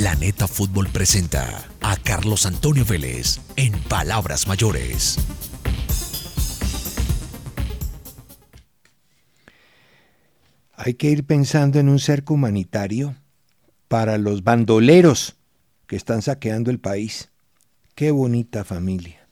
Planeta 0.00 0.48
Fútbol 0.48 0.88
presenta 0.88 1.68
a 1.82 1.94
Carlos 1.94 2.46
Antonio 2.46 2.86
Vélez 2.86 3.38
en 3.56 3.78
Palabras 3.82 4.48
Mayores. 4.48 5.18
Hay 10.72 10.94
que 10.94 11.10
ir 11.10 11.26
pensando 11.26 11.78
en 11.78 11.90
un 11.90 11.98
cerco 11.98 12.32
humanitario 12.32 13.14
para 13.88 14.16
los 14.16 14.42
bandoleros 14.42 15.36
que 15.86 15.96
están 15.96 16.22
saqueando 16.22 16.70
el 16.70 16.80
país. 16.80 17.28
Qué 17.94 18.10
bonita 18.10 18.64
familia. 18.64 19.28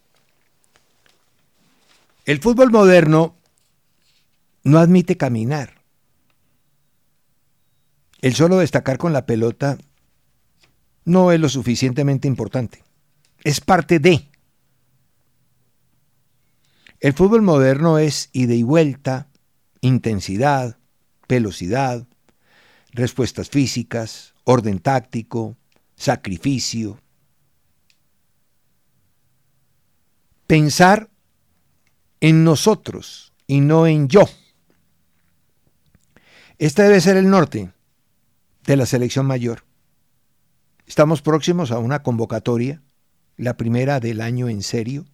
El 2.27 2.42
fútbol 2.42 2.70
moderno 2.70 3.36
no 4.64 4.78
admite 4.78 5.16
caminar. 5.16 5.80
El 8.20 8.34
solo 8.34 8.58
destacar 8.58 8.98
con 8.98 9.14
la 9.14 9.24
pelota 9.24 9.78
no 11.09 11.33
es 11.33 11.41
lo 11.41 11.48
suficientemente 11.48 12.28
importante. 12.28 12.84
Es 13.42 13.61
parte 13.61 13.98
de. 13.98 14.31
El 17.01 17.12
fútbol 17.14 17.42
moderno 17.42 17.98
es 17.98 18.28
ida 18.33 18.55
y 18.55 18.62
vuelta, 18.62 19.29
intensidad, 19.81 20.79
velocidad, 21.29 22.06
respuestas 22.92 23.48
físicas, 23.48 24.34
orden 24.45 24.81
táctico, 24.81 25.56
sacrificio. 25.97 27.01
Pensar 30.47 31.09
en 32.20 32.45
nosotros 32.45 33.33
y 33.47 33.61
no 33.61 33.86
en 33.86 34.09
yo. 34.09 34.29
Este 36.59 36.83
debe 36.83 37.01
ser 37.01 37.17
el 37.17 37.31
norte 37.31 37.70
de 38.64 38.77
la 38.77 38.86
selección 38.86 39.27
mayor. 39.27 39.67
Estamos 40.89 41.20
próximos 41.20 41.70
a 41.70 41.78
una 41.78 42.03
convocatoria, 42.03 42.83
la 43.36 43.58
primera 43.58 44.00
del 44.00 44.22
año 44.22 44.48
en 44.48 44.62
serio, 44.62 45.05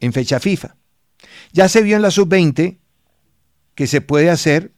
en 0.00 0.12
fecha 0.12 0.40
FIFA. 0.40 0.76
Ya 1.52 1.68
se 1.68 1.82
vio 1.82 1.94
en 1.94 2.02
la 2.02 2.10
sub-20 2.10 2.80
que 3.76 3.86
se 3.86 4.00
puede 4.00 4.28
hacer 4.28 4.72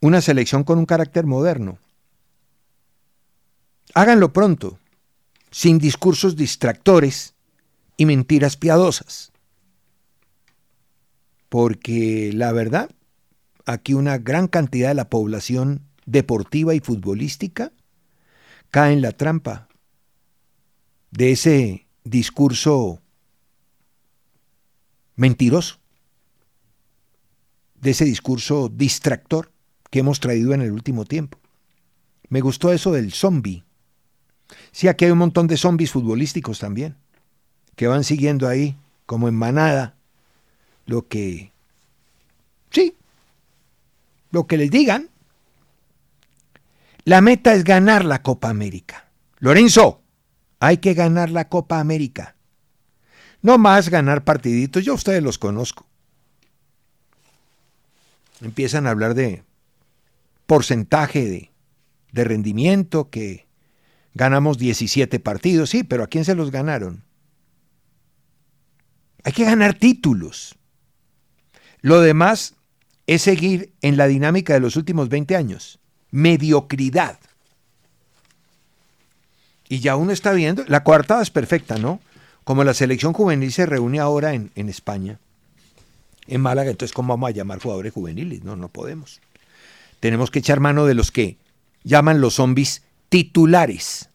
una 0.00 0.20
selección 0.20 0.64
con 0.64 0.80
un 0.80 0.86
carácter 0.86 1.24
moderno. 1.24 1.78
Háganlo 3.94 4.32
pronto, 4.32 4.80
sin 5.52 5.78
discursos 5.78 6.34
distractores 6.34 7.36
y 7.96 8.06
mentiras 8.06 8.56
piadosas. 8.56 9.30
Porque 11.48 12.32
la 12.34 12.50
verdad, 12.50 12.90
aquí 13.66 13.94
una 13.94 14.18
gran 14.18 14.48
cantidad 14.48 14.88
de 14.88 14.94
la 14.94 15.08
población 15.08 15.88
deportiva 16.08 16.74
y 16.74 16.80
futbolística 16.80 17.72
cae 18.70 18.92
en 18.92 19.02
la 19.02 19.12
trampa 19.12 19.68
de 21.10 21.32
ese 21.32 21.86
discurso 22.04 23.00
mentiroso, 25.16 25.78
de 27.80 27.90
ese 27.90 28.04
discurso 28.04 28.68
distractor 28.68 29.50
que 29.90 30.00
hemos 30.00 30.20
traído 30.20 30.52
en 30.52 30.62
el 30.62 30.72
último 30.72 31.04
tiempo. 31.04 31.38
Me 32.28 32.40
gustó 32.40 32.72
eso 32.72 32.92
del 32.92 33.12
zombie. 33.12 33.64
Sí, 34.72 34.88
aquí 34.88 35.04
hay 35.06 35.10
un 35.10 35.18
montón 35.18 35.46
de 35.46 35.56
zombies 35.56 35.92
futbolísticos 35.92 36.58
también, 36.58 36.96
que 37.74 37.86
van 37.86 38.04
siguiendo 38.04 38.48
ahí, 38.48 38.76
como 39.06 39.28
en 39.28 39.34
manada, 39.34 39.94
lo 40.86 41.06
que... 41.06 41.52
Sí, 42.70 42.94
lo 44.30 44.46
que 44.46 44.56
les 44.56 44.70
digan. 44.70 45.08
La 47.08 47.22
meta 47.22 47.54
es 47.54 47.64
ganar 47.64 48.04
la 48.04 48.22
Copa 48.22 48.50
América. 48.50 49.08
Lorenzo, 49.38 50.02
hay 50.60 50.76
que 50.76 50.92
ganar 50.92 51.30
la 51.30 51.48
Copa 51.48 51.80
América. 51.80 52.36
No 53.40 53.56
más 53.56 53.88
ganar 53.88 54.24
partiditos, 54.24 54.84
yo 54.84 54.92
a 54.92 54.96
ustedes 54.96 55.22
los 55.22 55.38
conozco. 55.38 55.86
Empiezan 58.42 58.86
a 58.86 58.90
hablar 58.90 59.14
de 59.14 59.42
porcentaje 60.44 61.24
de, 61.24 61.50
de 62.12 62.24
rendimiento, 62.24 63.08
que 63.08 63.46
ganamos 64.12 64.58
17 64.58 65.18
partidos, 65.18 65.70
sí, 65.70 65.84
pero 65.84 66.04
¿a 66.04 66.08
quién 66.08 66.26
se 66.26 66.34
los 66.34 66.50
ganaron? 66.50 67.04
Hay 69.24 69.32
que 69.32 69.46
ganar 69.46 69.78
títulos. 69.78 70.58
Lo 71.80 72.02
demás 72.02 72.56
es 73.06 73.22
seguir 73.22 73.72
en 73.80 73.96
la 73.96 74.08
dinámica 74.08 74.52
de 74.52 74.60
los 74.60 74.76
últimos 74.76 75.08
20 75.08 75.36
años. 75.36 75.80
Mediocridad. 76.10 77.18
Y 79.68 79.80
ya 79.80 79.96
uno 79.96 80.12
está 80.12 80.32
viendo, 80.32 80.64
la 80.66 80.82
coartada 80.82 81.22
es 81.22 81.30
perfecta, 81.30 81.78
¿no? 81.78 82.00
Como 82.44 82.64
la 82.64 82.72
selección 82.72 83.12
juvenil 83.12 83.52
se 83.52 83.66
reúne 83.66 84.00
ahora 84.00 84.32
en, 84.32 84.50
en 84.54 84.70
España, 84.70 85.18
en 86.26 86.40
Málaga, 86.40 86.70
entonces 86.70 86.94
¿cómo 86.94 87.12
vamos 87.12 87.28
a 87.28 87.32
llamar 87.32 87.60
jugadores 87.60 87.92
juveniles? 87.92 88.44
No, 88.44 88.56
no 88.56 88.68
podemos. 88.68 89.20
Tenemos 90.00 90.30
que 90.30 90.38
echar 90.38 90.60
mano 90.60 90.86
de 90.86 90.94
los 90.94 91.10
que 91.10 91.36
llaman 91.84 92.20
los 92.20 92.34
zombies 92.34 92.82
titulares. 93.08 94.08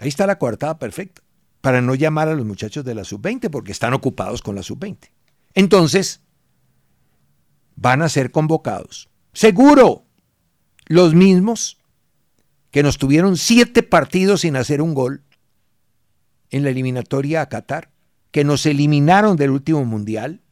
Ahí 0.00 0.08
está 0.08 0.26
la 0.26 0.38
coartada 0.38 0.78
perfecta, 0.78 1.22
para 1.60 1.80
no 1.80 1.94
llamar 1.94 2.28
a 2.28 2.34
los 2.34 2.46
muchachos 2.46 2.84
de 2.84 2.94
la 2.94 3.04
sub-20 3.04 3.50
porque 3.50 3.72
están 3.72 3.94
ocupados 3.94 4.42
con 4.42 4.54
la 4.54 4.62
sub-20. 4.62 5.10
Entonces, 5.54 6.20
van 7.76 8.02
a 8.02 8.08
ser 8.08 8.30
convocados. 8.30 9.08
Seguro, 9.38 10.04
los 10.86 11.14
mismos 11.14 11.78
que 12.72 12.82
nos 12.82 12.98
tuvieron 12.98 13.36
siete 13.36 13.84
partidos 13.84 14.40
sin 14.40 14.56
hacer 14.56 14.82
un 14.82 14.94
gol 14.94 15.22
en 16.50 16.64
la 16.64 16.70
eliminatoria 16.70 17.42
a 17.42 17.48
Qatar, 17.48 17.92
que 18.32 18.42
nos 18.42 18.66
eliminaron 18.66 19.36
del 19.36 19.50
último 19.50 19.84
mundial, 19.84 20.42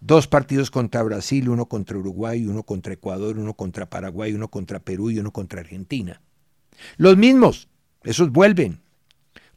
dos 0.00 0.26
partidos 0.26 0.70
contra 0.70 1.02
Brasil, 1.02 1.50
uno 1.50 1.66
contra 1.66 1.98
Uruguay, 1.98 2.46
uno 2.46 2.62
contra 2.62 2.94
Ecuador, 2.94 3.36
uno 3.36 3.52
contra 3.52 3.90
Paraguay, 3.90 4.32
uno 4.32 4.48
contra 4.48 4.78
Perú 4.78 5.10
y 5.10 5.18
uno 5.18 5.32
contra 5.32 5.60
Argentina. 5.60 6.22
Los 6.96 7.18
mismos, 7.18 7.68
esos 8.04 8.32
vuelven. 8.32 8.80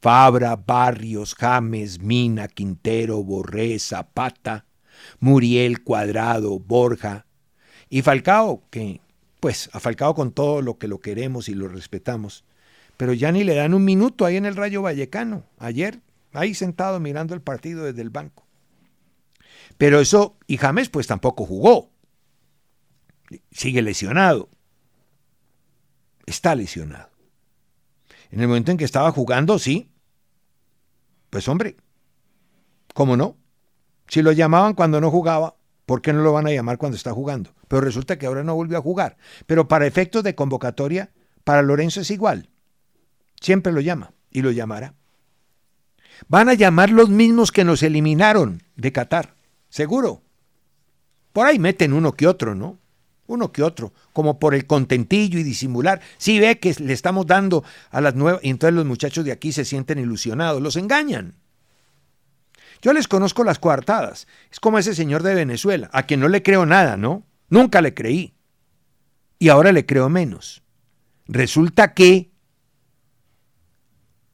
Fabra, 0.02 0.58
Barrios, 0.58 1.36
James, 1.36 2.02
Mina, 2.02 2.50
Quintero, 2.50 3.24
Borré, 3.24 3.80
Zapata, 3.80 4.66
Muriel, 5.22 5.86
Cuadrado, 5.86 6.60
Borja 6.60 7.28
y 7.94 8.02
Falcao, 8.02 8.64
que 8.72 9.02
pues 9.40 9.70
a 9.72 9.80
Falcao 9.80 10.16
con 10.16 10.32
todo 10.32 10.64
lo 10.64 10.80
que 10.80 10.88
lo 10.88 11.00
queremos 11.00 11.48
y 11.48 11.54
lo 11.54 11.68
respetamos, 11.68 12.44
pero 12.98 13.14
ya 13.14 13.32
ni 13.32 13.44
le 13.44 13.54
dan 13.54 13.76
un 13.76 13.86
minuto 13.86 14.26
ahí 14.26 14.36
en 14.36 14.48
el 14.48 14.56
Rayo 14.56 14.82
Vallecano, 14.82 15.46
ayer, 15.60 16.00
ahí 16.32 16.56
sentado 16.56 17.00
mirando 17.00 17.36
el 17.36 17.42
partido 17.42 17.84
desde 17.84 18.02
el 18.02 18.10
banco. 18.10 18.48
Pero 19.78 20.00
eso, 20.00 20.36
y 20.48 20.58
James 20.58 20.90
pues 20.90 21.06
tampoco 21.06 21.46
jugó, 21.46 21.92
sigue 23.52 23.84
lesionado, 23.84 24.50
está 26.26 26.56
lesionado. 26.56 27.12
En 28.32 28.42
el 28.42 28.48
momento 28.48 28.72
en 28.72 28.78
que 28.78 28.86
estaba 28.86 29.12
jugando, 29.12 29.60
sí, 29.60 29.92
pues 31.30 31.48
hombre, 31.48 31.76
¿cómo 32.96 33.16
no? 33.18 33.38
Si 34.08 34.24
lo 34.24 34.32
llamaban 34.32 34.74
cuando 34.74 35.00
no 35.00 35.12
jugaba, 35.12 35.58
¿por 35.86 36.02
qué 36.02 36.12
no 36.12 36.24
lo 36.24 36.34
van 36.34 36.48
a 36.48 36.52
llamar 36.52 36.80
cuando 36.80 36.98
está 36.98 37.12
jugando? 37.14 37.54
Pero 37.74 37.86
resulta 37.86 38.20
que 38.20 38.28
ahora 38.28 38.44
no 38.44 38.54
volvió 38.54 38.78
a 38.78 38.84
jugar. 38.84 39.18
Pero 39.48 39.68
para 39.68 39.88
efectos 39.88 40.24
de 40.24 40.36
convocatoria, 40.36 41.10
para 41.44 41.64
Lorenzo 41.64 42.02
es 42.02 42.12
igual. 42.12 42.52
Siempre 43.42 43.74
lo 43.74 43.82
llama 43.82 44.14
y 44.30 44.44
lo 44.44 44.52
llamará. 44.52 44.94
Van 46.28 46.50
a 46.50 46.54
llamar 46.54 46.92
los 46.92 47.10
mismos 47.10 47.52
que 47.52 47.64
nos 47.64 47.82
eliminaron 47.82 48.62
de 48.76 48.92
Qatar, 48.92 49.34
seguro. 49.70 50.22
Por 51.32 51.48
ahí 51.48 51.58
meten 51.58 51.94
uno 51.94 52.12
que 52.12 52.28
otro, 52.28 52.54
¿no? 52.54 52.78
Uno 53.26 53.52
que 53.52 53.64
otro, 53.64 53.92
como 54.14 54.38
por 54.38 54.54
el 54.54 54.68
contentillo 54.68 55.40
y 55.40 55.44
disimular. 55.44 56.00
Si 56.20 56.40
ve 56.40 56.60
que 56.60 56.76
le 56.78 56.94
estamos 56.94 57.26
dando 57.26 57.64
a 57.90 58.02
las 58.02 58.14
nuevas, 58.14 58.40
y 58.44 58.52
entonces 58.52 58.76
los 58.76 58.86
muchachos 58.86 59.26
de 59.26 59.32
aquí 59.32 59.52
se 59.52 59.66
sienten 59.66 59.98
ilusionados, 59.98 60.62
los 60.62 60.76
engañan. 60.76 61.34
Yo 62.84 62.94
les 62.94 63.08
conozco 63.08 63.44
las 63.44 63.58
coartadas. 63.58 64.28
Es 64.52 64.60
como 64.60 64.78
ese 64.78 64.94
señor 64.94 65.24
de 65.24 65.34
Venezuela, 65.34 65.90
a 65.92 66.04
quien 66.04 66.20
no 66.20 66.28
le 66.28 66.44
creo 66.44 66.68
nada, 66.68 66.98
¿no? 66.98 67.24
Nunca 67.54 67.84
le 67.84 67.94
creí. 67.94 68.34
Y 69.38 69.50
ahora 69.50 69.72
le 69.72 69.86
creo 69.86 70.10
menos. 70.10 70.64
Resulta 71.28 71.94
que 71.94 72.32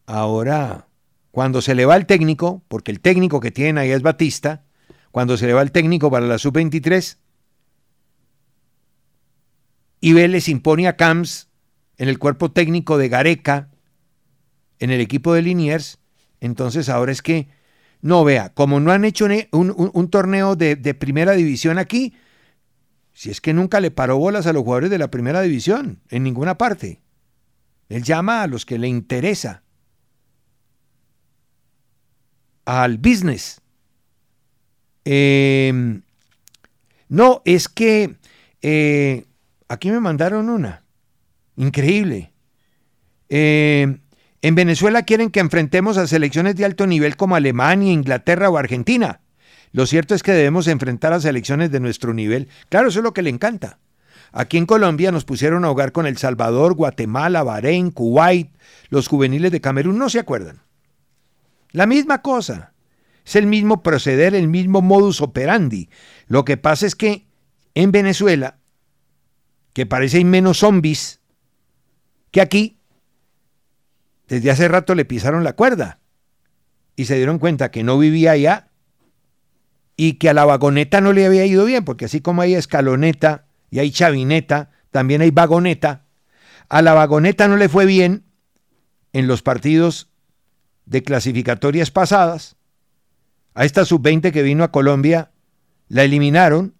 ahora, 0.05 0.87
cuando 1.29 1.61
se 1.61 1.75
le 1.75 1.85
va 1.85 1.97
el 1.97 2.05
técnico, 2.05 2.63
porque 2.69 2.91
el 2.91 3.01
técnico 3.01 3.41
que 3.41 3.51
tienen 3.51 3.77
ahí 3.77 3.91
es 3.91 4.03
Batista, 4.03 4.63
cuando 5.11 5.35
se 5.35 5.47
le 5.47 5.53
va 5.53 5.61
el 5.63 5.73
técnico 5.73 6.09
para 6.09 6.27
la 6.27 6.37
sub-23, 6.37 7.17
y 9.99 10.13
Vélez 10.13 10.47
impone 10.47 10.87
a 10.87 10.95
Camps 10.95 11.49
en 11.97 12.07
el 12.07 12.19
cuerpo 12.19 12.53
técnico 12.53 12.97
de 12.97 13.09
Gareca, 13.09 13.69
en 14.79 14.91
el 14.91 15.01
equipo 15.01 15.33
de 15.33 15.41
Liniers, 15.41 15.99
entonces 16.39 16.87
ahora 16.87 17.11
es 17.11 17.21
que 17.21 17.49
no, 17.99 18.23
vea, 18.23 18.53
como 18.53 18.79
no 18.79 18.93
han 18.93 19.03
hecho 19.03 19.27
un, 19.51 20.09
torneo 20.09 20.55
de, 20.55 20.77
de, 20.77 20.93
primera 20.93 21.33
división 21.33 21.79
aquí, 21.79 22.13
si 23.13 23.29
es 23.29 23.41
que 23.41 23.53
nunca 23.53 23.79
le 23.79 23.91
paró 23.91 24.17
bolas 24.17 24.47
a 24.47 24.53
los 24.53 24.63
jugadores 24.63 24.89
de 24.89 24.97
la 24.97 25.11
primera 25.11 25.41
división, 25.41 26.01
en 26.09 26.23
ninguna 26.23 26.57
parte. 26.57 27.01
Él 27.89 28.03
llama 28.03 28.43
a 28.43 28.47
los 28.47 28.65
que 28.65 28.77
le 28.77 28.87
interesa, 28.87 29.63
al 32.65 32.97
business. 32.97 33.61
Em, 35.03 36.03
no, 37.07 37.41
es 37.45 37.67
que 37.67 38.17
eh, 38.61 39.25
aquí 39.67 39.89
me 39.89 39.99
mandaron 39.99 40.49
una. 40.49 40.83
Increíble. 41.55 42.31
Eh, 43.27 43.99
en 44.41 44.55
Venezuela 44.55 45.03
quieren 45.03 45.31
que 45.31 45.39
enfrentemos 45.39 45.97
a 45.97 46.07
selecciones 46.07 46.55
de 46.55 46.65
alto 46.65 46.87
nivel 46.87 47.17
como 47.17 47.35
Alemania, 47.35 47.91
Inglaterra 47.91 48.49
o 48.49 48.57
Argentina. 48.57 49.21
Lo 49.71 49.85
cierto 49.85 50.15
es 50.15 50.23
que 50.23 50.31
debemos 50.31 50.67
enfrentar 50.67 51.13
a 51.13 51.19
selecciones 51.19 51.71
de 51.71 51.79
nuestro 51.79 52.13
nivel. 52.13 52.47
Claro, 52.69 52.89
eso 52.89 52.99
es 52.99 53.03
lo 53.03 53.13
que 53.13 53.21
le 53.21 53.29
encanta. 53.29 53.79
Aquí 54.31 54.57
en 54.57 54.65
Colombia 54.65 55.11
nos 55.11 55.25
pusieron 55.25 55.65
a 55.65 55.71
hogar 55.71 55.91
con 55.91 56.05
El 56.05 56.17
Salvador, 56.17 56.73
Guatemala, 56.73 57.43
Bahrein, 57.43 57.91
Kuwait, 57.91 58.51
los 58.89 59.07
juveniles 59.07 59.51
de 59.51 59.61
Camerún, 59.61 59.97
no 59.97 60.09
se 60.09 60.19
acuerdan. 60.19 60.61
La 61.71 61.85
misma 61.85 62.21
cosa. 62.21 62.73
Es 63.25 63.35
el 63.35 63.45
mismo 63.45 63.83
proceder, 63.83 64.33
el 64.33 64.47
mismo 64.47 64.81
modus 64.81 65.21
operandi. 65.21 65.89
Lo 66.27 66.45
que 66.45 66.57
pasa 66.57 66.87
es 66.87 66.95
que 66.95 67.27
en 67.75 67.91
Venezuela, 67.91 68.57
que 69.73 69.85
parece 69.85 70.23
menos 70.25 70.59
zombies 70.59 71.19
que 72.31 72.41
aquí, 72.41 72.77
desde 74.27 74.51
hace 74.51 74.67
rato 74.67 74.95
le 74.95 75.05
pisaron 75.05 75.43
la 75.43 75.53
cuerda 75.53 75.99
y 76.95 77.05
se 77.05 77.15
dieron 77.15 77.39
cuenta 77.39 77.71
que 77.71 77.83
no 77.83 77.97
vivía 77.97 78.31
allá 78.31 78.68
y 80.01 80.13
que 80.13 80.29
a 80.29 80.33
la 80.33 80.45
vagoneta 80.45 81.01
no 81.01 81.11
le 81.11 81.25
había 81.25 81.45
ido 81.45 81.65
bien, 81.65 81.83
porque 81.83 82.05
así 82.05 82.21
como 82.21 82.41
hay 82.41 82.55
escaloneta 82.55 83.47
y 83.69 83.79
hay 83.79 83.91
chavineta, 83.91 84.71
también 84.91 85.19
hay 85.19 85.29
vagoneta. 85.29 86.05
A 86.69 86.81
la 86.81 86.93
vagoneta 86.93 87.49
no 87.49 87.57
le 87.57 87.67
fue 87.67 87.85
bien 87.85 88.23
en 89.11 89.27
los 89.27 89.41
partidos 89.41 90.09
de 90.85 91.03
clasificatorias 91.03 91.91
pasadas. 91.91 92.55
A 93.53 93.65
esta 93.65 93.83
sub-20 93.83 94.31
que 94.31 94.41
vino 94.41 94.63
a 94.63 94.71
Colombia 94.71 95.31
la 95.89 96.05
eliminaron, 96.05 96.75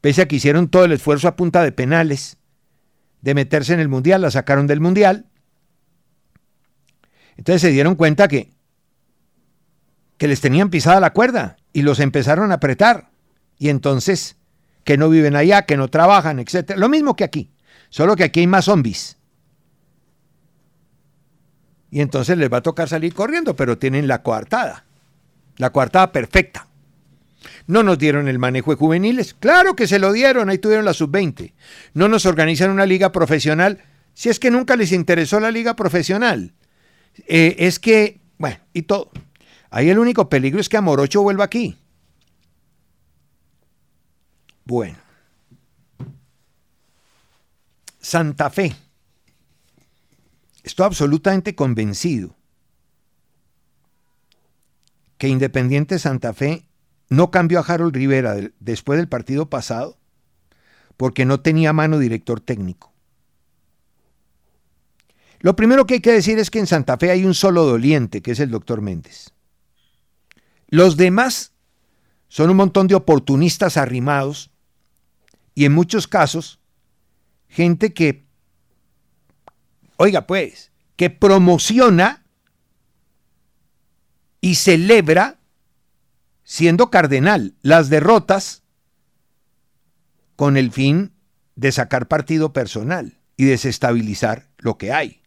pese 0.00 0.22
a 0.22 0.26
que 0.26 0.34
hicieron 0.34 0.66
todo 0.66 0.86
el 0.86 0.90
esfuerzo 0.90 1.28
a 1.28 1.36
punta 1.36 1.62
de 1.62 1.70
penales 1.70 2.38
de 3.20 3.34
meterse 3.34 3.72
en 3.72 3.78
el 3.78 3.88
Mundial, 3.88 4.22
la 4.22 4.32
sacaron 4.32 4.66
del 4.66 4.80
Mundial. 4.80 5.26
Entonces 7.36 7.62
se 7.62 7.70
dieron 7.70 7.94
cuenta 7.94 8.26
que, 8.26 8.50
que 10.18 10.26
les 10.26 10.40
tenían 10.40 10.70
pisada 10.70 10.98
la 10.98 11.12
cuerda 11.12 11.56
y 11.74 11.82
los 11.82 12.00
empezaron 12.00 12.52
a 12.52 12.54
apretar. 12.54 13.10
Y 13.58 13.68
entonces, 13.68 14.36
que 14.84 14.96
no 14.96 15.10
viven 15.10 15.36
allá, 15.36 15.66
que 15.66 15.76
no 15.76 15.88
trabajan, 15.88 16.38
etc. 16.38 16.76
Lo 16.76 16.88
mismo 16.88 17.16
que 17.16 17.24
aquí, 17.24 17.50
solo 17.90 18.16
que 18.16 18.24
aquí 18.24 18.40
hay 18.40 18.46
más 18.46 18.64
zombies. 18.64 19.18
Y 21.90 22.00
entonces 22.00 22.38
les 22.38 22.50
va 22.50 22.58
a 22.58 22.62
tocar 22.62 22.88
salir 22.88 23.12
corriendo, 23.12 23.54
pero 23.54 23.76
tienen 23.76 24.08
la 24.08 24.22
coartada, 24.22 24.84
la 25.58 25.70
coartada 25.70 26.10
perfecta. 26.12 26.68
No 27.66 27.82
nos 27.82 27.98
dieron 27.98 28.28
el 28.28 28.38
manejo 28.38 28.70
de 28.70 28.76
juveniles. 28.76 29.34
Claro 29.34 29.76
que 29.76 29.86
se 29.86 29.98
lo 29.98 30.12
dieron, 30.12 30.48
ahí 30.48 30.58
tuvieron 30.58 30.84
la 30.84 30.94
sub-20. 30.94 31.52
No 31.92 32.08
nos 32.08 32.24
organizan 32.24 32.70
una 32.70 32.86
liga 32.86 33.12
profesional, 33.12 33.82
si 34.12 34.28
es 34.28 34.38
que 34.38 34.50
nunca 34.50 34.76
les 34.76 34.92
interesó 34.92 35.40
la 35.40 35.50
liga 35.50 35.74
profesional. 35.76 36.52
Eh, 37.26 37.56
es 37.58 37.78
que, 37.78 38.20
bueno, 38.38 38.58
y 38.72 38.82
todo. 38.82 39.10
Ahí 39.74 39.90
el 39.90 39.98
único 39.98 40.28
peligro 40.28 40.60
es 40.60 40.68
que 40.68 40.76
Amorocho 40.76 41.20
vuelva 41.22 41.42
aquí. 41.42 41.76
Bueno. 44.64 44.96
Santa 47.98 48.50
Fe. 48.50 48.76
Estoy 50.62 50.86
absolutamente 50.86 51.56
convencido 51.56 52.36
que 55.18 55.26
Independiente 55.26 55.98
Santa 55.98 56.32
Fe 56.34 56.68
no 57.08 57.32
cambió 57.32 57.58
a 57.58 57.64
Harold 57.64 57.96
Rivera 57.96 58.36
después 58.60 58.96
del 58.96 59.08
partido 59.08 59.50
pasado 59.50 59.98
porque 60.96 61.24
no 61.24 61.40
tenía 61.40 61.72
mano 61.72 61.98
director 61.98 62.40
técnico. 62.40 62.92
Lo 65.40 65.56
primero 65.56 65.84
que 65.84 65.94
hay 65.94 66.00
que 66.00 66.12
decir 66.12 66.38
es 66.38 66.48
que 66.48 66.60
en 66.60 66.68
Santa 66.68 66.96
Fe 66.96 67.10
hay 67.10 67.24
un 67.24 67.34
solo 67.34 67.64
doliente, 67.64 68.22
que 68.22 68.30
es 68.30 68.38
el 68.38 68.52
doctor 68.52 68.80
Méndez. 68.80 69.33
Los 70.68 70.96
demás 70.96 71.52
son 72.28 72.50
un 72.50 72.56
montón 72.56 72.86
de 72.88 72.94
oportunistas 72.94 73.76
arrimados 73.76 74.50
y 75.54 75.64
en 75.64 75.72
muchos 75.72 76.08
casos 76.08 76.58
gente 77.48 77.92
que, 77.92 78.24
oiga 79.96 80.26
pues, 80.26 80.72
que 80.96 81.10
promociona 81.10 82.24
y 84.40 84.56
celebra, 84.56 85.38
siendo 86.42 86.90
cardenal, 86.90 87.54
las 87.62 87.88
derrotas 87.88 88.62
con 90.36 90.56
el 90.56 90.72
fin 90.72 91.12
de 91.56 91.72
sacar 91.72 92.08
partido 92.08 92.52
personal 92.52 93.18
y 93.36 93.44
desestabilizar 93.44 94.48
lo 94.58 94.76
que 94.76 94.92
hay. 94.92 95.22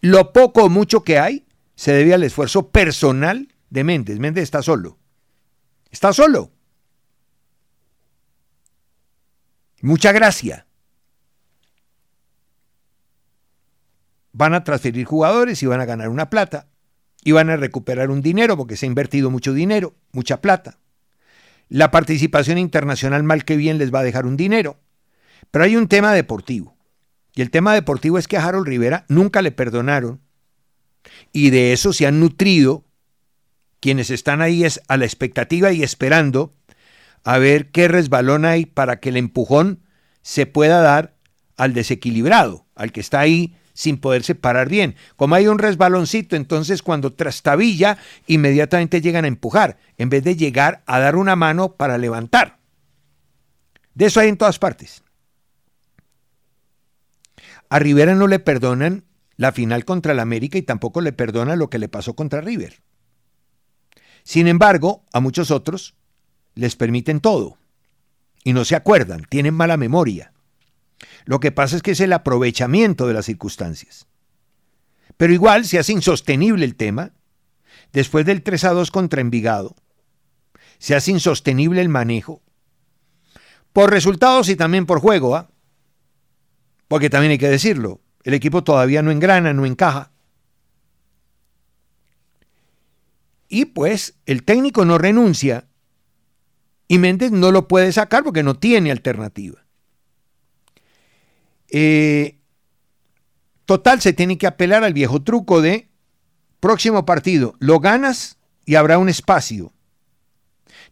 Lo 0.00 0.32
poco 0.32 0.64
o 0.64 0.68
mucho 0.68 1.04
que 1.04 1.18
hay 1.18 1.46
se 1.74 1.92
debe 1.92 2.14
al 2.14 2.22
esfuerzo 2.22 2.70
personal 2.70 3.54
de 3.70 3.84
Méndez. 3.84 4.18
Méndez 4.18 4.44
está 4.44 4.62
solo. 4.62 4.98
Está 5.90 6.12
solo. 6.12 6.52
Mucha 9.80 10.12
gracia. 10.12 10.66
Van 14.32 14.54
a 14.54 14.64
transferir 14.64 15.06
jugadores 15.06 15.62
y 15.62 15.66
van 15.66 15.80
a 15.80 15.84
ganar 15.86 16.08
una 16.08 16.30
plata. 16.30 16.68
Y 17.24 17.32
van 17.32 17.50
a 17.50 17.56
recuperar 17.56 18.10
un 18.10 18.22
dinero 18.22 18.56
porque 18.56 18.76
se 18.76 18.86
ha 18.86 18.88
invertido 18.88 19.30
mucho 19.30 19.52
dinero, 19.52 19.94
mucha 20.12 20.40
plata. 20.40 20.78
La 21.68 21.90
participación 21.90 22.58
internacional 22.58 23.24
mal 23.24 23.44
que 23.44 23.56
bien 23.56 23.78
les 23.78 23.92
va 23.92 24.00
a 24.00 24.04
dejar 24.04 24.26
un 24.26 24.36
dinero. 24.36 24.78
Pero 25.50 25.64
hay 25.64 25.76
un 25.76 25.88
tema 25.88 26.12
deportivo. 26.12 26.76
Y 27.34 27.42
el 27.42 27.50
tema 27.50 27.74
deportivo 27.74 28.18
es 28.18 28.28
que 28.28 28.36
a 28.36 28.46
Harold 28.46 28.66
Rivera 28.66 29.04
nunca 29.08 29.42
le 29.42 29.52
perdonaron 29.52 30.20
y 31.32 31.50
de 31.50 31.72
eso 31.72 31.92
se 31.92 32.06
han 32.06 32.20
nutrido 32.20 32.85
quienes 33.86 34.10
están 34.10 34.42
ahí 34.42 34.64
es 34.64 34.82
a 34.88 34.96
la 34.96 35.04
expectativa 35.04 35.70
y 35.70 35.84
esperando 35.84 36.52
a 37.22 37.38
ver 37.38 37.70
qué 37.70 37.86
resbalón 37.86 38.44
hay 38.44 38.66
para 38.66 38.98
que 38.98 39.10
el 39.10 39.16
empujón 39.16 39.84
se 40.22 40.44
pueda 40.44 40.80
dar 40.80 41.14
al 41.56 41.72
desequilibrado, 41.72 42.66
al 42.74 42.90
que 42.90 42.98
está 42.98 43.20
ahí 43.20 43.54
sin 43.74 43.98
poderse 43.98 44.34
parar 44.34 44.68
bien. 44.68 44.96
Como 45.14 45.36
hay 45.36 45.46
un 45.46 45.60
resbaloncito, 45.60 46.34
entonces 46.34 46.82
cuando 46.82 47.12
trastabilla, 47.12 47.96
inmediatamente 48.26 49.00
llegan 49.00 49.24
a 49.24 49.28
empujar, 49.28 49.78
en 49.98 50.10
vez 50.10 50.24
de 50.24 50.34
llegar 50.34 50.82
a 50.86 50.98
dar 50.98 51.14
una 51.14 51.36
mano 51.36 51.74
para 51.74 51.96
levantar. 51.96 52.58
De 53.94 54.06
eso 54.06 54.18
hay 54.18 54.30
en 54.30 54.36
todas 54.36 54.58
partes. 54.58 55.04
A 57.68 57.78
Rivera 57.78 58.16
no 58.16 58.26
le 58.26 58.40
perdonan 58.40 59.04
la 59.36 59.52
final 59.52 59.84
contra 59.84 60.10
el 60.10 60.18
América 60.18 60.58
y 60.58 60.62
tampoco 60.62 61.00
le 61.00 61.12
perdonan 61.12 61.60
lo 61.60 61.70
que 61.70 61.78
le 61.78 61.88
pasó 61.88 62.16
contra 62.16 62.40
River. 62.40 62.82
Sin 64.26 64.48
embargo, 64.48 65.04
a 65.12 65.20
muchos 65.20 65.52
otros 65.52 65.94
les 66.56 66.74
permiten 66.74 67.20
todo 67.20 67.58
y 68.42 68.54
no 68.54 68.64
se 68.64 68.74
acuerdan, 68.74 69.24
tienen 69.28 69.54
mala 69.54 69.76
memoria. 69.76 70.32
Lo 71.26 71.38
que 71.38 71.52
pasa 71.52 71.76
es 71.76 71.82
que 71.82 71.92
es 71.92 72.00
el 72.00 72.12
aprovechamiento 72.12 73.06
de 73.06 73.14
las 73.14 73.26
circunstancias. 73.26 74.08
Pero 75.16 75.32
igual 75.32 75.64
se 75.64 75.78
hace 75.78 75.92
insostenible 75.92 76.64
el 76.64 76.74
tema. 76.74 77.12
Después 77.92 78.26
del 78.26 78.42
3 78.42 78.64
a 78.64 78.70
2 78.70 78.90
contra 78.90 79.20
Envigado, 79.20 79.76
se 80.78 80.96
hace 80.96 81.12
insostenible 81.12 81.80
el 81.80 81.88
manejo. 81.88 82.42
Por 83.72 83.92
resultados 83.92 84.48
y 84.48 84.56
también 84.56 84.86
por 84.86 84.98
juego, 84.98 85.36
¿ah? 85.36 85.48
porque 86.88 87.10
también 87.10 87.30
hay 87.30 87.38
que 87.38 87.48
decirlo, 87.48 88.00
el 88.24 88.34
equipo 88.34 88.64
todavía 88.64 89.02
no 89.02 89.12
engrana, 89.12 89.52
no 89.52 89.66
encaja. 89.66 90.10
Y 93.48 93.66
pues 93.66 94.14
el 94.26 94.42
técnico 94.42 94.84
no 94.84 94.98
renuncia 94.98 95.68
y 96.88 96.98
Méndez 96.98 97.32
no 97.32 97.52
lo 97.52 97.68
puede 97.68 97.92
sacar 97.92 98.24
porque 98.24 98.42
no 98.42 98.58
tiene 98.58 98.90
alternativa. 98.90 99.64
Eh, 101.68 102.38
total, 103.64 104.00
se 104.00 104.12
tiene 104.12 104.38
que 104.38 104.46
apelar 104.46 104.84
al 104.84 104.92
viejo 104.92 105.22
truco 105.22 105.60
de 105.60 105.88
próximo 106.60 107.04
partido, 107.04 107.54
lo 107.58 107.80
ganas 107.80 108.38
y 108.64 108.76
habrá 108.76 108.98
un 108.98 109.08
espacio. 109.08 109.72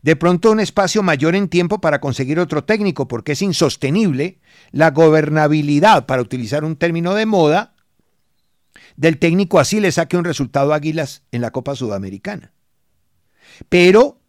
De 0.02 0.16
pronto 0.16 0.50
un 0.50 0.60
espacio 0.60 1.02
mayor 1.02 1.34
en 1.34 1.48
tiempo 1.48 1.80
para 1.80 2.00
conseguir 2.00 2.38
otro 2.38 2.64
técnico, 2.64 3.08
porque 3.08 3.32
es 3.32 3.42
insostenible 3.42 4.38
la 4.70 4.90
gobernabilidad, 4.90 6.06
para 6.06 6.22
utilizar 6.22 6.64
un 6.64 6.76
término 6.76 7.14
de 7.14 7.24
moda, 7.24 7.73
del 8.96 9.18
técnico 9.18 9.58
así 9.58 9.80
le 9.80 9.92
saque 9.92 10.16
un 10.16 10.24
resultado 10.24 10.72
a 10.72 10.76
Águilas 10.76 11.22
en 11.32 11.40
la 11.40 11.50
Copa 11.50 11.74
Sudamericana. 11.74 12.52
Pero 13.68 14.20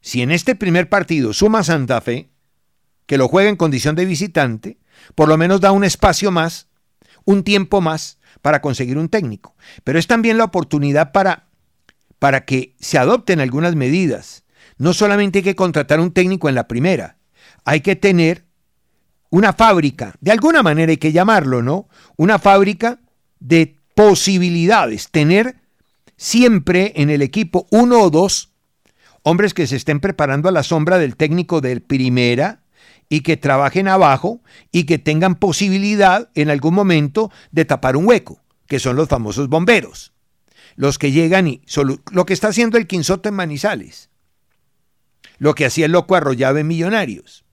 si 0.00 0.22
en 0.22 0.30
este 0.30 0.54
primer 0.54 0.88
partido 0.88 1.32
suma 1.32 1.62
Santa 1.62 2.00
Fe, 2.00 2.30
que 3.06 3.18
lo 3.18 3.28
juega 3.28 3.48
en 3.48 3.56
condición 3.56 3.96
de 3.96 4.04
visitante, 4.04 4.78
por 5.14 5.28
lo 5.28 5.36
menos 5.36 5.60
da 5.60 5.72
un 5.72 5.84
espacio 5.84 6.30
más, 6.30 6.68
un 7.24 7.42
tiempo 7.42 7.80
más 7.80 8.18
para 8.42 8.60
conseguir 8.60 8.98
un 8.98 9.08
técnico. 9.08 9.56
Pero 9.84 9.98
es 9.98 10.06
también 10.06 10.38
la 10.38 10.44
oportunidad 10.44 11.12
para, 11.12 11.48
para 12.18 12.44
que 12.44 12.74
se 12.78 12.98
adopten 12.98 13.40
algunas 13.40 13.74
medidas. 13.74 14.44
No 14.76 14.92
solamente 14.92 15.38
hay 15.38 15.44
que 15.44 15.56
contratar 15.56 16.00
un 16.00 16.12
técnico 16.12 16.48
en 16.48 16.54
la 16.54 16.68
primera, 16.68 17.18
hay 17.64 17.80
que 17.80 17.96
tener 17.96 18.44
una 19.30 19.52
fábrica, 19.52 20.14
de 20.20 20.32
alguna 20.32 20.62
manera 20.62 20.90
hay 20.90 20.96
que 20.96 21.12
llamarlo, 21.12 21.62
¿no? 21.62 21.88
Una 22.16 22.38
fábrica 22.38 23.00
de 23.40 23.77
posibilidades, 23.98 25.10
tener 25.10 25.56
siempre 26.16 26.92
en 26.94 27.10
el 27.10 27.20
equipo 27.20 27.66
uno 27.72 28.00
o 28.00 28.10
dos 28.10 28.52
hombres 29.24 29.54
que 29.54 29.66
se 29.66 29.74
estén 29.74 29.98
preparando 29.98 30.48
a 30.48 30.52
la 30.52 30.62
sombra 30.62 30.98
del 30.98 31.16
técnico 31.16 31.60
de 31.60 31.80
primera 31.80 32.62
y 33.08 33.22
que 33.22 33.36
trabajen 33.36 33.88
abajo 33.88 34.40
y 34.70 34.84
que 34.84 34.98
tengan 34.98 35.34
posibilidad 35.34 36.30
en 36.36 36.48
algún 36.48 36.74
momento 36.74 37.32
de 37.50 37.64
tapar 37.64 37.96
un 37.96 38.06
hueco, 38.06 38.40
que 38.68 38.78
son 38.78 38.94
los 38.94 39.08
famosos 39.08 39.48
bomberos. 39.48 40.12
Los 40.76 40.96
que 40.96 41.10
llegan 41.10 41.48
y 41.48 41.62
lo 42.12 42.24
que 42.24 42.34
está 42.34 42.46
haciendo 42.46 42.78
el 42.78 42.86
Quinsote 42.86 43.30
en 43.30 43.34
Manizales, 43.34 44.10
lo 45.38 45.56
que 45.56 45.66
hacía 45.66 45.86
el 45.86 45.92
loco 45.92 46.14
arrollado 46.14 46.58
en 46.58 46.68
Millonarios. 46.68 47.44